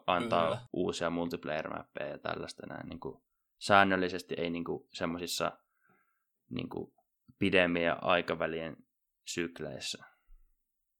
[0.06, 0.60] antaa Kyllä.
[0.72, 2.88] uusia multiplayer-mappeja ja tällaista näin.
[2.88, 3.22] Niin kuin,
[3.58, 5.52] säännöllisesti ei niin kuin, semmoisissa
[6.50, 6.92] niin kuin,
[7.38, 8.76] pidemmien aikavälien
[9.26, 10.04] sykleissä.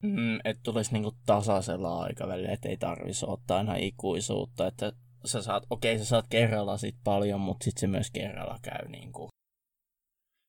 [0.03, 4.93] Mm, että tulisi niinku tasaisella aikavälillä, että ei tarvitsisi ottaa aina ikuisuutta, että
[5.25, 9.29] sä saat, okei sä saat kerralla sit paljon, mutta sitten se myös kerralla käy niinku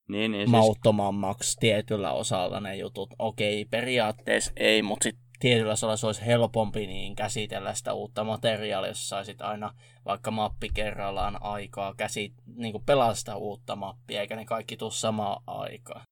[0.10, 3.10] Niin, niin siis, mauttomammaksi tietyllä osalla ne jutut.
[3.20, 8.90] Okei, periaatteessa ei, mutta sitten tietyllä osalla se olisi helpompi niin käsitellä sitä uutta materiaalia,
[8.90, 9.74] jos saisit aina
[10.06, 15.44] vaikka mappi kerrallaan aikaa käsi, niin pelaa sitä uutta mappia, eikä ne kaikki tuu samaan
[15.48, 16.06] aikaan.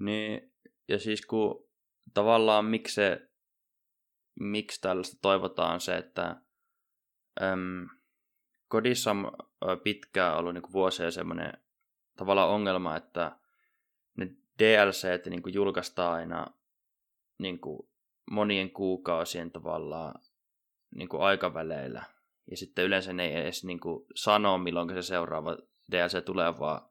[0.00, 0.52] Niin,
[0.88, 1.68] ja siis kun
[2.14, 3.28] tavallaan miksi se,
[4.40, 6.36] miksi tällaista toivotaan se, että
[7.42, 7.88] äm,
[8.68, 9.32] kodissa on
[9.84, 11.52] pitkään ollut niin vuosia semmoinen
[12.16, 13.38] tavallaan ongelma, että
[14.18, 14.26] ne
[14.58, 16.46] DLC niin kuin julkaistaan aina
[17.38, 17.88] niin kuin
[18.30, 20.14] monien kuukausien tavallaan
[20.94, 22.02] niin kuin aikaväleillä.
[22.50, 25.56] Ja sitten yleensä ne ei edes niin kuin sano, milloin se seuraava
[25.92, 26.88] DLC tulee, vaan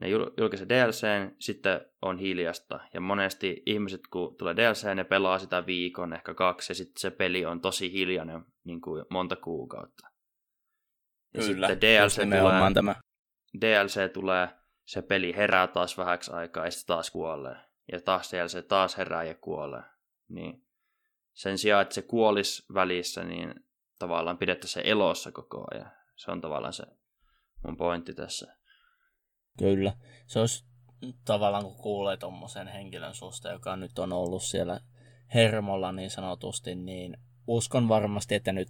[0.00, 2.80] ne jul- julkaisee DLCn, sitten on hiljasta.
[2.94, 7.10] Ja monesti ihmiset, kun tulee DLC, ne pelaa sitä viikon, ehkä kaksi, ja sitten se
[7.10, 10.08] peli on tosi hiljainen niin kuin monta kuukautta.
[11.34, 12.94] Ja sitten just DLC tulee, tämä.
[13.60, 14.48] DLC tulee,
[14.86, 17.56] se peli herää taas vähäksi aikaa, ja sitten taas kuolee.
[17.92, 19.82] Ja taas DLC taas herää ja kuolee.
[20.28, 20.66] Niin
[21.32, 23.54] sen sijaan, että se kuolisi välissä, niin
[23.98, 25.92] tavallaan pidettäisiin se elossa koko ajan.
[26.16, 26.84] Se on tavallaan se
[27.66, 28.56] mun pointti tässä.
[29.58, 29.92] Kyllä.
[30.26, 30.64] Se olisi
[31.24, 34.80] tavallaan, kun kuulee tuommoisen henkilön susta, joka nyt on ollut siellä
[35.34, 37.16] hermolla niin sanotusti, niin
[37.46, 38.68] uskon varmasti, että nyt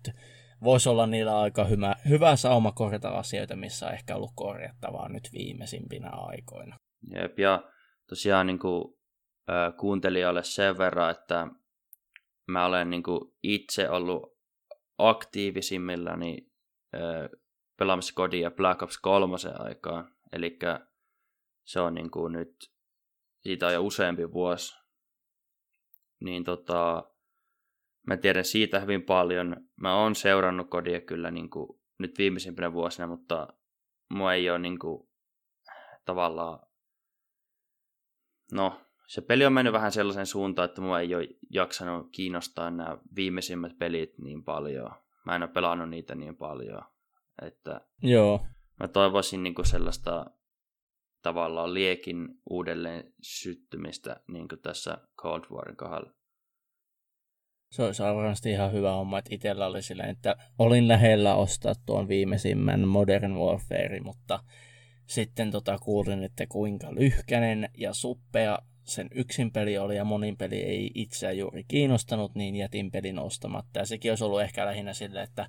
[0.65, 5.29] voisi olla niillä aika hyvä, hyvä sauma korjata asioita, missä on ehkä ollut korjattavaa nyt
[5.33, 6.79] viimeisimpinä aikoina.
[7.15, 7.63] Jep, ja
[8.09, 8.95] tosiaan niin kuin,
[9.77, 11.47] kuuntelijoille sen verran, että
[12.47, 14.39] mä olen niin kuin, itse ollut
[14.99, 16.53] aktiivisimmillani
[16.95, 17.41] äh,
[17.79, 20.15] pelaamassa kodia Black Ops 3 aikaan.
[20.33, 20.59] Eli
[21.65, 22.73] se on niin kuin, nyt
[23.43, 24.75] siitä on jo useampi vuosi.
[26.21, 27.05] Niin tota,
[28.07, 29.57] mä tiedän siitä hyvin paljon.
[29.77, 33.49] Mä oon seurannut kodia kyllä niin kuin, nyt viimeisimpänä vuosina, mutta
[34.11, 35.09] mua ei ole niin kuin,
[36.05, 36.59] tavallaan...
[38.53, 38.81] No,
[39.13, 43.79] se peli on mennyt vähän sellaisen suuntaan, että mua ei ole jaksanut kiinnostaa nämä viimeisimmät
[43.79, 44.91] pelit niin paljon.
[45.27, 46.83] Mä en ole pelannut niitä niin paljon.
[47.43, 48.47] Että Joo.
[48.81, 50.27] Mä toivoisin niin kuin sellaista
[51.23, 56.13] tavallaan liekin uudelleen syttymistä niin kuin tässä Cold Warin kohdalla.
[57.71, 62.09] Se olisi varmasti ihan hyvä homma, että itsellä oli silleen, että olin lähellä ostaa tuon
[62.09, 64.45] viimeisimmän Modern Warfare, mutta
[65.07, 70.57] sitten tota kuulin, että kuinka lyhkänen ja suppea sen yksin peli oli ja monin peli
[70.57, 73.79] ei itseä juuri kiinnostanut, niin jätin pelin ostamatta.
[73.79, 75.47] Ja sekin olisi ollut ehkä lähinnä sille, että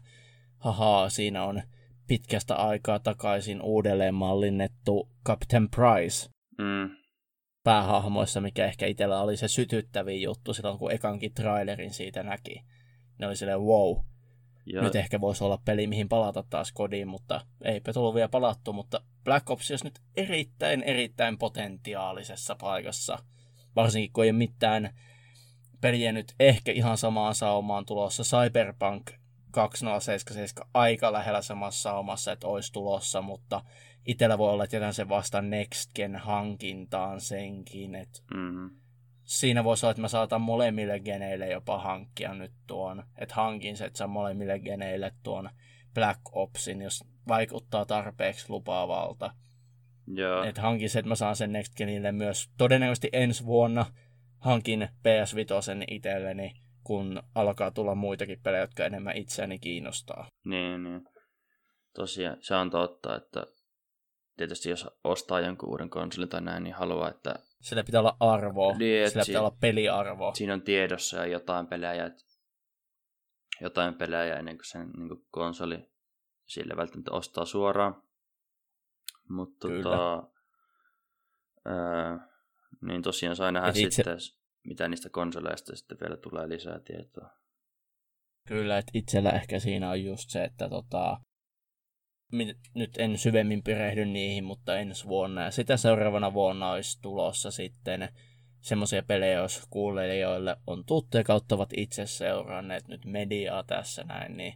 [0.57, 1.61] hahaa, siinä on
[2.07, 6.89] pitkästä aikaa takaisin uudelleen mallinnettu Captain Price Mm,
[7.63, 12.63] päähahmoissa, mikä ehkä itsellä oli se sytyttävin juttu silloin, kun ekankin trailerin siitä näki.
[13.19, 13.97] Ne oli silleen, wow,
[14.66, 18.74] ja, nyt ehkä voisi olla peli, mihin palata taas kodiin, mutta eipä tullut vielä palattu,
[18.74, 23.18] mutta Black Ops olisi nyt erittäin, erittäin potentiaalisessa paikassa.
[23.76, 24.95] Varsinkin, kun ei ole mitään
[25.82, 28.24] peliä nyt ehkä ihan samaan saumaan tulossa.
[28.24, 29.11] Cyberpunk
[29.51, 33.64] 2077 aika lähellä samassa saumassa, että olisi tulossa, mutta
[34.05, 38.70] itsellä voi olla, että jätän sen vasta Next Gen hankintaan senkin, että mm,
[39.24, 43.86] siinä voisi olla, että mä saatan molemmille geneille jopa hankkia nyt tuon, että hankin se,
[43.86, 45.49] että saa molemmille geneille tuon
[45.93, 49.32] Black Opsin, jos vaikuttaa tarpeeksi lupaavalta.
[50.07, 53.86] joo, Että hankin se, että mä saan sen Next Genille myös todennäköisesti ensi vuonna
[54.39, 56.53] hankin PS5 itselleni,
[56.84, 60.28] kun alkaa tulla muitakin pelejä, jotka enemmän itseäni kiinnostaa.
[60.45, 61.01] niin, niin.
[61.95, 63.45] Tosiaan, se on totta, että
[64.38, 68.74] tietysti jos ostaa jonkun uuden konsolin tai näin, niin haluaa, että Sillä pitää olla arvoa,
[68.78, 70.34] Niin, sillä si- pitää olla peliarvoa.
[70.34, 72.11] siinä on tiedossa ja jotain pelejä,
[73.61, 75.89] jotain pelejä ennen kuin sen niin kuin konsoli
[76.45, 78.03] sille välttämättä ostaa suoraan.
[79.30, 80.24] Mutta tota,
[81.66, 82.28] ää,
[82.82, 84.18] niin tosiaan sai nähdä itse- sitten,
[84.68, 87.30] mitä niistä konsoleista sitten vielä tulee lisää tietoa.
[88.47, 91.18] Kyllä, että itsellä ehkä siinä on just se, että tota,
[92.73, 98.09] nyt en syvemmin perehdy niihin, mutta ensi vuonna ja sitä seuraavana vuonna olisi tulossa sitten
[98.61, 104.53] semmoisia pelejä, jos kuulijoille on tuttuja kautta ovat itse seuranneet nyt mediaa tässä näin, niin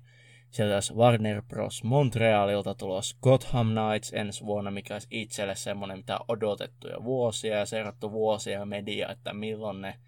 [0.50, 1.84] sieltä olisi Warner Bros.
[1.84, 7.58] Montrealilta tulos Gotham Knights ensi vuonna, mikä olisi itselle semmoinen, mitä on odotettu jo vuosia
[7.58, 10.00] ja seurattu vuosia media, että milloin ne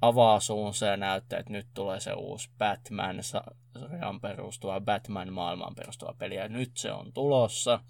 [0.00, 6.48] avaa suunsa ja näyttää, että nyt tulee se uusi Batman-sarjan perustuva, Batman-maailmaan perustuva peli, ja
[6.48, 7.80] nyt se on tulossa.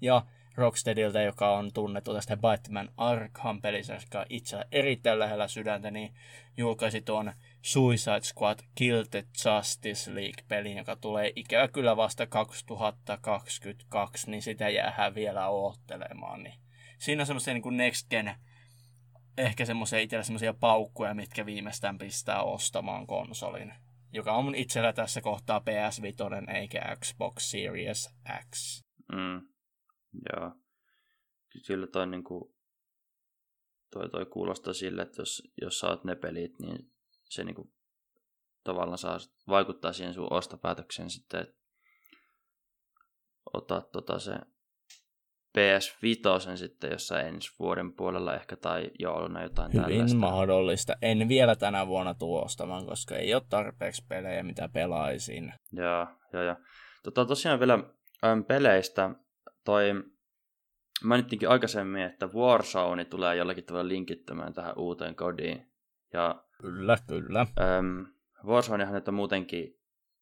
[0.00, 6.14] Ja Rocksteadilta, joka on tunnettu tästä Batman Arkham-pelissä, joka on itse erittäin lähellä sydäntä, niin
[6.56, 7.32] julkaisi tuon
[7.62, 15.14] Suicide Squad Kill the Justice League-pelin, joka tulee ikävä kyllä vasta 2022, niin sitä jäähän
[15.14, 16.42] vielä oottelemaan.
[16.42, 16.54] Niin
[16.98, 18.34] siinä on semmoisia niin kuin Next Gen
[19.38, 23.74] ehkä semmoisia itsellä semmoisia paukkuja, mitkä viimeistään pistää ostamaan konsolin.
[24.12, 28.08] Joka on itsellä tässä kohtaa PS5 eikä Xbox Series
[28.50, 28.82] X.
[29.12, 29.48] Mm.
[30.32, 30.52] Joo.
[31.66, 32.56] Kyllä toi, niinku,
[33.90, 36.92] toi, toi kuulostaa sille, että jos, jos saat ne pelit, niin
[37.24, 37.72] se niinku,
[38.64, 39.18] tavallaan saa
[39.48, 41.54] vaikuttaa siihen sun ostopäätökseen sitten, että
[43.54, 44.32] otat tota se
[45.58, 50.18] PS5 sitten jossain ensi vuoden puolella ehkä tai jouluna jotain Hyvin tällaista.
[50.18, 50.94] mahdollista.
[51.02, 55.52] En vielä tänä vuonna tuo ostamaan, koska ei ole tarpeeksi pelejä, mitä pelaisin.
[55.72, 56.56] Joo, joo, joo.
[57.02, 57.78] Tota, tosiaan vielä
[58.24, 59.10] äm, peleistä.
[59.64, 59.92] Toi,
[61.04, 65.72] mainittiinkin aikaisemmin, että Warzone tulee jollakin tavalla linkittämään tähän uuteen kodiin.
[66.12, 67.40] Ja Kyllä, kyllä.
[67.78, 68.06] äm,
[68.46, 69.78] Warzonehan nyt on muutenkin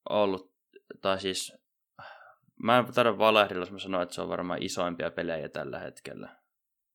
[0.08, 0.54] ollut,
[1.00, 1.59] tai siis
[2.62, 6.36] mä en tarvitse valehdilla, jos mä sanon, että se on varmaan isoimpia pelejä tällä hetkellä.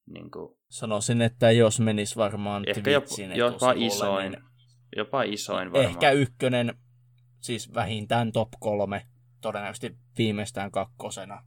[0.06, 4.44] Niin kuin, Sanoisin, että jos menis varmaan ehkä jopa, Twitchin jopa etusivulle, isoin, niin
[4.96, 5.92] jopa isoin varmaan.
[5.92, 6.74] ehkä ykkönen,
[7.42, 9.08] siis vähintään top kolme,
[9.42, 11.44] todennäköisesti viimeistään kakkosena.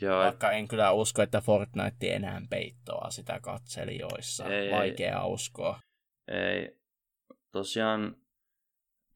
[0.00, 4.46] Joo, Vaikka en kyllä usko, että Fortnite enää peittoa sitä katselijoissa.
[4.46, 4.72] Ei, ei.
[4.72, 5.80] Vaikea uskoa.
[6.28, 6.78] Ei.
[7.52, 8.16] Tosiaan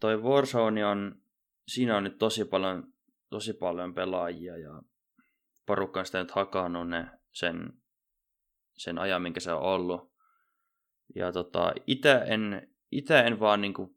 [0.00, 1.22] toi Warzone on,
[1.68, 2.92] siinä on nyt tosi paljon,
[3.30, 4.82] tosi paljon pelaajia ja
[5.66, 7.72] porukka on sitä nyt hakannut ne sen,
[8.76, 10.12] sen ajan, minkä se on ollut.
[11.14, 13.96] Ja tota, ite en, ite en vaan niinku,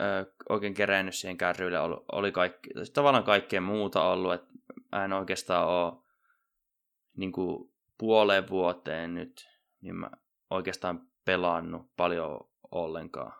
[0.00, 1.80] ö, oikein kerennyt siihen kärryille.
[1.80, 4.48] Oli, oli kaikki, siis tavallaan kaikkea muuta ollut, että
[5.04, 6.02] en oikeastaan ole
[7.16, 9.48] niinku puoleen vuoteen nyt,
[9.80, 10.10] niin mä
[10.50, 13.32] oikeastaan pelannut paljon ollenkaan.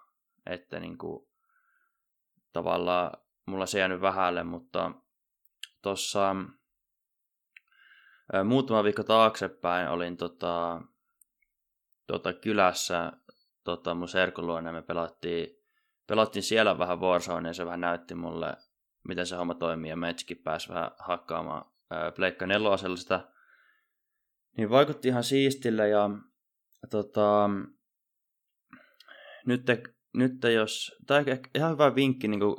[0.46, 1.28] Että niin kuin,
[2.52, 4.92] tavallaan mulla se jäänyt vähälle, mutta
[5.82, 6.36] tuossa
[8.44, 10.80] muutama viikko taaksepäin olin tota,
[12.06, 13.12] tota kylässä
[13.64, 15.46] tota, mun serkun luona, me pelattiin,
[16.06, 18.56] pelattiin siellä vähän Warzone ja se vähän näytti mulle,
[19.08, 21.64] miten se homma toimii ja Metski pääsi vähän hakkaamaan
[22.16, 23.30] Pleikka nelosella
[24.56, 26.10] Niin vaikutti ihan siistille ja
[26.90, 27.50] tota,
[29.46, 29.62] nyt,
[30.14, 32.56] nyt jos, tämä on ihan hyvä vinkki niin kuin,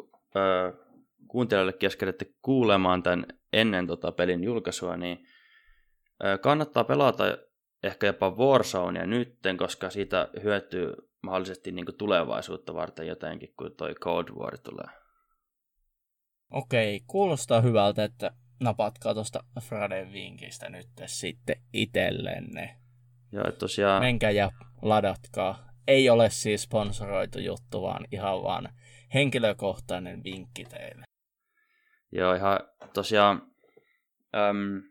[1.27, 5.27] kuuntelijoille keskeydytte kuulemaan tämän ennen tota pelin julkaisua, niin
[6.41, 7.23] kannattaa pelata
[7.83, 13.95] ehkä jopa Warzonea nytten, koska siitä hyötyy mahdollisesti niin kuin tulevaisuutta varten jotenkin, kun toi
[13.95, 14.87] Cold War tulee.
[16.51, 22.77] Okei, kuulostaa hyvältä, että napatkaa tuosta Fraden vinkistä nyt sitten itsellenne.
[23.31, 24.03] Joo, tosiaan...
[24.03, 25.67] Menkää ja ladatkaa.
[25.87, 28.69] Ei ole siis sponsoroitu juttu, vaan ihan vaan
[29.13, 31.03] henkilökohtainen vinkki teille.
[32.11, 32.59] Joo, ihan
[32.93, 33.41] tosiaan
[34.35, 34.81] äm,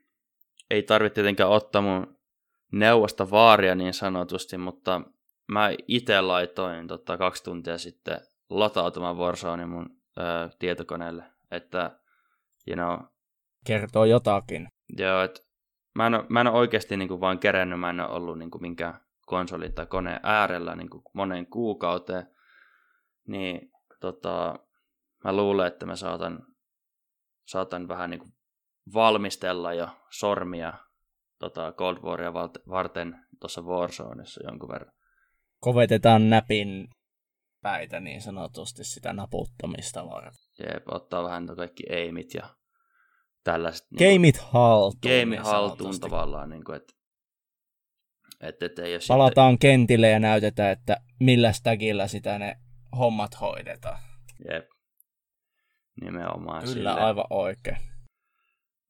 [0.71, 2.17] ei tarvitse tietenkään ottaa mun
[2.73, 5.01] neuvosta vaaria niin sanotusti, mutta
[5.49, 11.99] mä itse laitoin tota, kaksi tuntia sitten latautumaan Warzone mun ää, tietokoneelle, että
[12.67, 13.07] you know,
[13.67, 14.69] kertoo jotakin.
[14.99, 15.41] Joo, että
[15.95, 18.39] mä en, ole, mä en ole oikeasti niin kuin, vaan kerännyt, mä en ole ollut
[18.39, 22.27] niin kuin, minkään konsolin tai koneen äärellä niin kuin, moneen kuukauteen,
[23.27, 23.73] niin
[24.13, 24.59] tota,
[25.25, 26.47] mä luulen, että mä saatan,
[27.47, 28.33] saatan vähän niin kuin,
[28.95, 29.89] valmistella jo
[30.19, 30.73] sormia
[31.39, 32.35] tota Cold Waria
[32.69, 34.93] varten tuossa Warzoneissa jonkun verran.
[35.61, 36.89] Kovetetaan näpin
[37.63, 40.33] päitä niin sanotusti sitä naputtamista varten.
[40.59, 42.55] Jep, ottaa vähän kaikki aimit ja
[43.45, 43.87] tällaiset.
[43.99, 45.01] Gameit niin haltuun.
[45.03, 46.93] Gameit haltuun tavallaan, niin kuin, että
[48.41, 49.71] et, et ei Palataan sitten...
[49.71, 52.57] kentille ja näytetään, että millä stagilla sitä ne
[52.97, 53.99] hommat hoidetaan.
[54.51, 54.67] Jep.
[56.01, 56.91] Nimenomaan Kyllä, sille.
[56.91, 57.79] aivan oikein.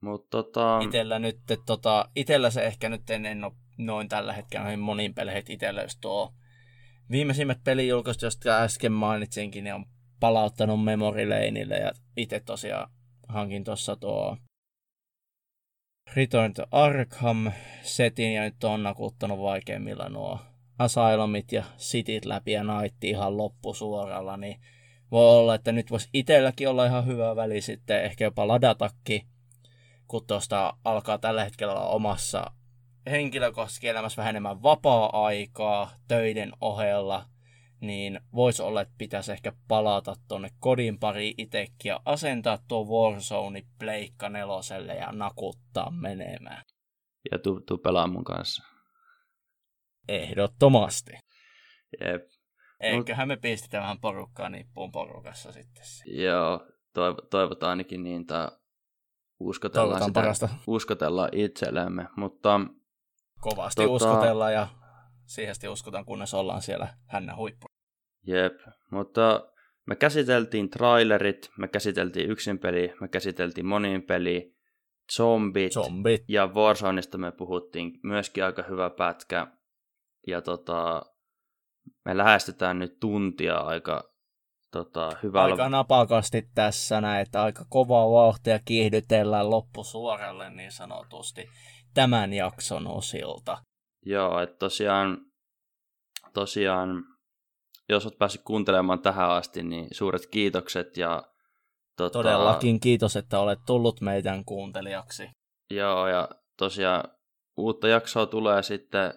[0.01, 0.81] Mut tota...
[0.81, 5.15] Itellä nyt, tota, itellä se ehkä nyt en, en ole noin tällä hetkellä noihin moniin
[5.15, 6.35] peleihin itellä, jos tuo
[7.11, 9.87] viimeisimmät pelijulkaisut, joista äsken mainitsinkin, ne on
[10.21, 12.91] palauttanut Memory Laneille ja itse tosiaan
[13.29, 14.37] hankin tuossa tuo
[16.17, 17.53] Return to Arkham
[17.83, 20.39] setin ja nyt on nakuttanut vaikeimmilla nuo
[20.79, 24.61] Asylumit ja Cityt läpi ja Night ihan loppusuoralla, niin
[25.11, 29.27] voi olla, että nyt voisi itselläkin olla ihan hyvä väli sitten ehkä jopa ladatakin
[30.09, 32.51] kun tuosta alkaa tällä hetkellä olla omassa
[33.11, 37.25] henkilökohtaisessa elämässä vähän enemmän vapaa-aikaa töiden ohella,
[37.81, 43.63] niin voisi olla, että pitäisi ehkä palata tuonne kodin pari itsekin ja asentaa tuo Warzone
[43.79, 46.63] pleikka neloselle ja nakuttaa menemään.
[47.33, 48.76] Ja tuu, tuu pelaa mun kanssa.
[50.09, 51.13] Ehdottomasti.
[52.01, 52.23] Jep.
[52.81, 55.85] Eiköhän me pistetään vähän porukkaa nippuun porukassa sitten.
[56.07, 56.67] Joo,
[57.31, 58.27] toivotaan ainakin niin.
[58.27, 58.49] Tää
[59.41, 60.49] uskotellaan, sitä, parasta.
[60.67, 62.61] uskotellaan itsellemme, mutta...
[63.41, 64.69] Kovasti tota, uskotellaan ja
[65.27, 67.67] siihen uskotaan, kunnes ollaan siellä hännä huippu.
[68.27, 69.53] Jep, mutta
[69.87, 74.55] me käsiteltiin trailerit, me käsiteltiin yksin peli, me käsiteltiin monin peli,
[75.17, 76.25] zombit, zombit.
[76.29, 79.47] ja Warzoneista me puhuttiin myöskin aika hyvä pätkä.
[80.27, 81.03] Ja tota,
[82.05, 84.03] me lähestytään nyt tuntia aika
[84.73, 85.53] tota, hyvällä...
[85.53, 91.49] Aika napakasti tässä näin, että aika kovaa vauhtia kiihdytellään loppusuoralle niin sanotusti
[91.95, 93.59] tämän jakson osilta.
[94.07, 95.19] Joo, että tosiaan,
[96.35, 97.05] tosiaan
[97.89, 101.23] jos olet päässyt kuuntelemaan tähän asti, niin suuret kiitokset ja
[101.97, 102.13] tota...
[102.13, 105.31] Todellakin kiitos, että olet tullut meidän kuuntelijaksi.
[105.71, 107.05] Joo, ja tosiaan
[107.57, 109.15] uutta jaksoa tulee sitten,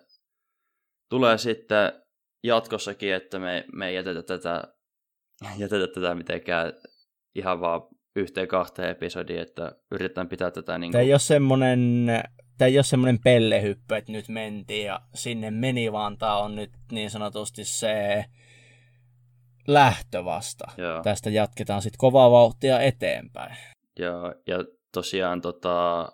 [1.10, 1.94] tulee sitten
[2.44, 4.64] jatkossakin, että me, me ei jätetä tätä
[5.58, 6.74] jätetä tätä mitenkään
[7.36, 7.82] ihan vaan
[8.16, 10.92] yhteen kahteen episodiin, että yritetään pitää tätä niin kuin...
[10.92, 12.08] Tämä ei ole semmoinen,
[12.58, 16.72] tämä ei ole semmoinen pellehyppy, että nyt mentiin ja sinne meni, vaan tämä on nyt
[16.92, 18.26] niin sanotusti se
[19.68, 20.66] lähtö vasta.
[20.78, 21.04] Joo.
[21.04, 23.58] Tästä jatketaan sitten kovaa vauhtia eteenpäin.
[24.00, 24.58] Joo, ja
[24.94, 26.10] tosiaan tota,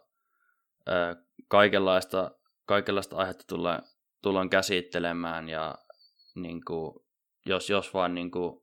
[1.48, 2.32] kaikenlaista,
[2.66, 3.82] kaikenlaista aihetta tullaan,
[4.26, 5.76] tullaan käsittelemään ja
[6.36, 6.96] niin kuin,
[7.46, 8.62] jos, jos vaan niin kuin,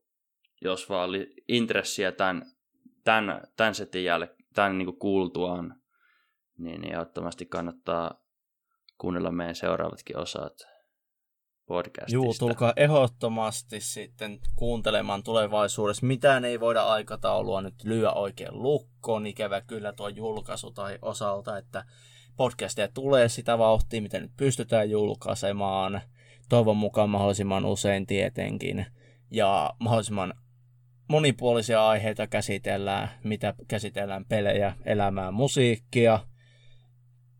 [0.60, 2.52] jos vaan oli intressiä tämän,
[3.04, 5.80] tämän, tämän setin jälkeen, tämän niin kuultuaan,
[6.58, 8.14] niin ehdottomasti kannattaa
[8.98, 10.54] kuunnella meidän seuraavatkin osat
[11.66, 12.14] podcastista.
[12.14, 16.06] Juu, tulkaa ehdottomasti sitten kuuntelemaan tulevaisuudessa.
[16.06, 19.26] Mitään ei voida aikataulua nyt lyö oikein lukkoon.
[19.26, 21.84] Ikävä kyllä tuo julkaisu tai osalta, että
[22.37, 26.01] podcasteja tulee sitä vauhtia, miten nyt pystytään julkaisemaan
[26.49, 28.87] toivon mukaan mahdollisimman usein tietenkin.
[29.30, 30.35] Ja mahdollisimman
[31.09, 36.18] monipuolisia aiheita käsitellään, mitä käsitellään pelejä, elämää, musiikkia,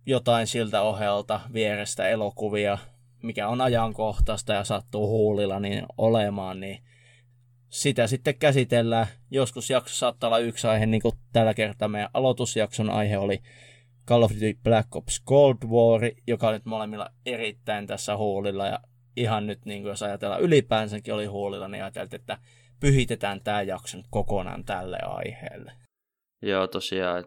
[0.07, 2.79] jotain siltä ohjelta, vierestä elokuvia,
[3.23, 6.79] mikä on ajankohtaista ja sattuu huulilla niin olemaan, niin
[7.69, 9.07] sitä sitten käsitellään.
[9.31, 13.43] Joskus jakso saattaa olla yksi aihe, niin kuin tällä kertaa meidän aloitusjakson aihe oli
[14.09, 18.79] Call of Duty Black Ops Cold War, joka nyt molemmilla erittäin tässä huulilla ja
[19.17, 22.39] ihan nyt, niin kuin jos ajatellaan ylipäänsäkin oli huulilla, niin ajateltiin, että
[22.81, 25.73] pyhitetään tämä jakso nyt kokonaan tälle aiheelle.
[26.43, 27.25] Joo, tosiaan,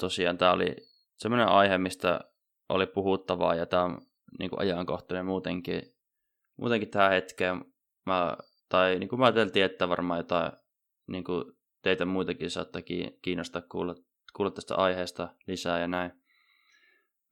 [0.00, 0.76] tosiaan tämä oli
[1.18, 2.20] semmoinen aihe, mistä
[2.68, 3.98] oli puhuttavaa ja tämä on
[4.38, 5.82] niin kuin ajankohtainen muutenkin,
[6.58, 7.64] muutenkin tähän hetkeen.
[8.06, 8.36] Mä,
[8.68, 10.52] tai niin kuin mä ajateltiin, että varmaan jotain
[11.08, 11.44] niin kuin
[11.82, 12.82] teitä muitakin saattaa
[13.22, 13.94] kiinnostaa kuulla,
[14.36, 16.12] kuulla tästä aiheesta lisää ja näin.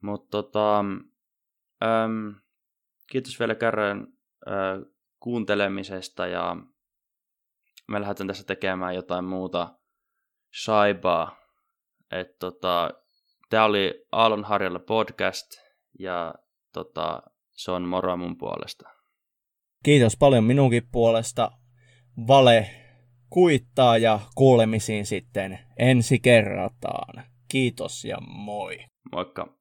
[0.02, 2.34] Mutta tota, äm,
[3.10, 4.06] kiitos vielä kerran
[4.48, 6.56] äh, kuuntelemisesta ja
[7.88, 9.78] me lähdetään tässä tekemään jotain muuta
[10.64, 11.38] shaibaa.
[12.10, 12.90] Että tota,
[13.48, 15.46] Tämä oli Aallon Harjalla podcast
[15.98, 16.34] ja
[16.72, 17.22] tota,
[17.52, 18.88] se on moro mun puolesta.
[19.84, 21.50] Kiitos paljon minunkin puolesta.
[22.26, 22.70] Vale
[23.30, 27.24] kuittaa ja kuulemisiin sitten ensi kerrataan.
[27.48, 28.78] Kiitos ja moi.
[29.12, 29.57] Moikka.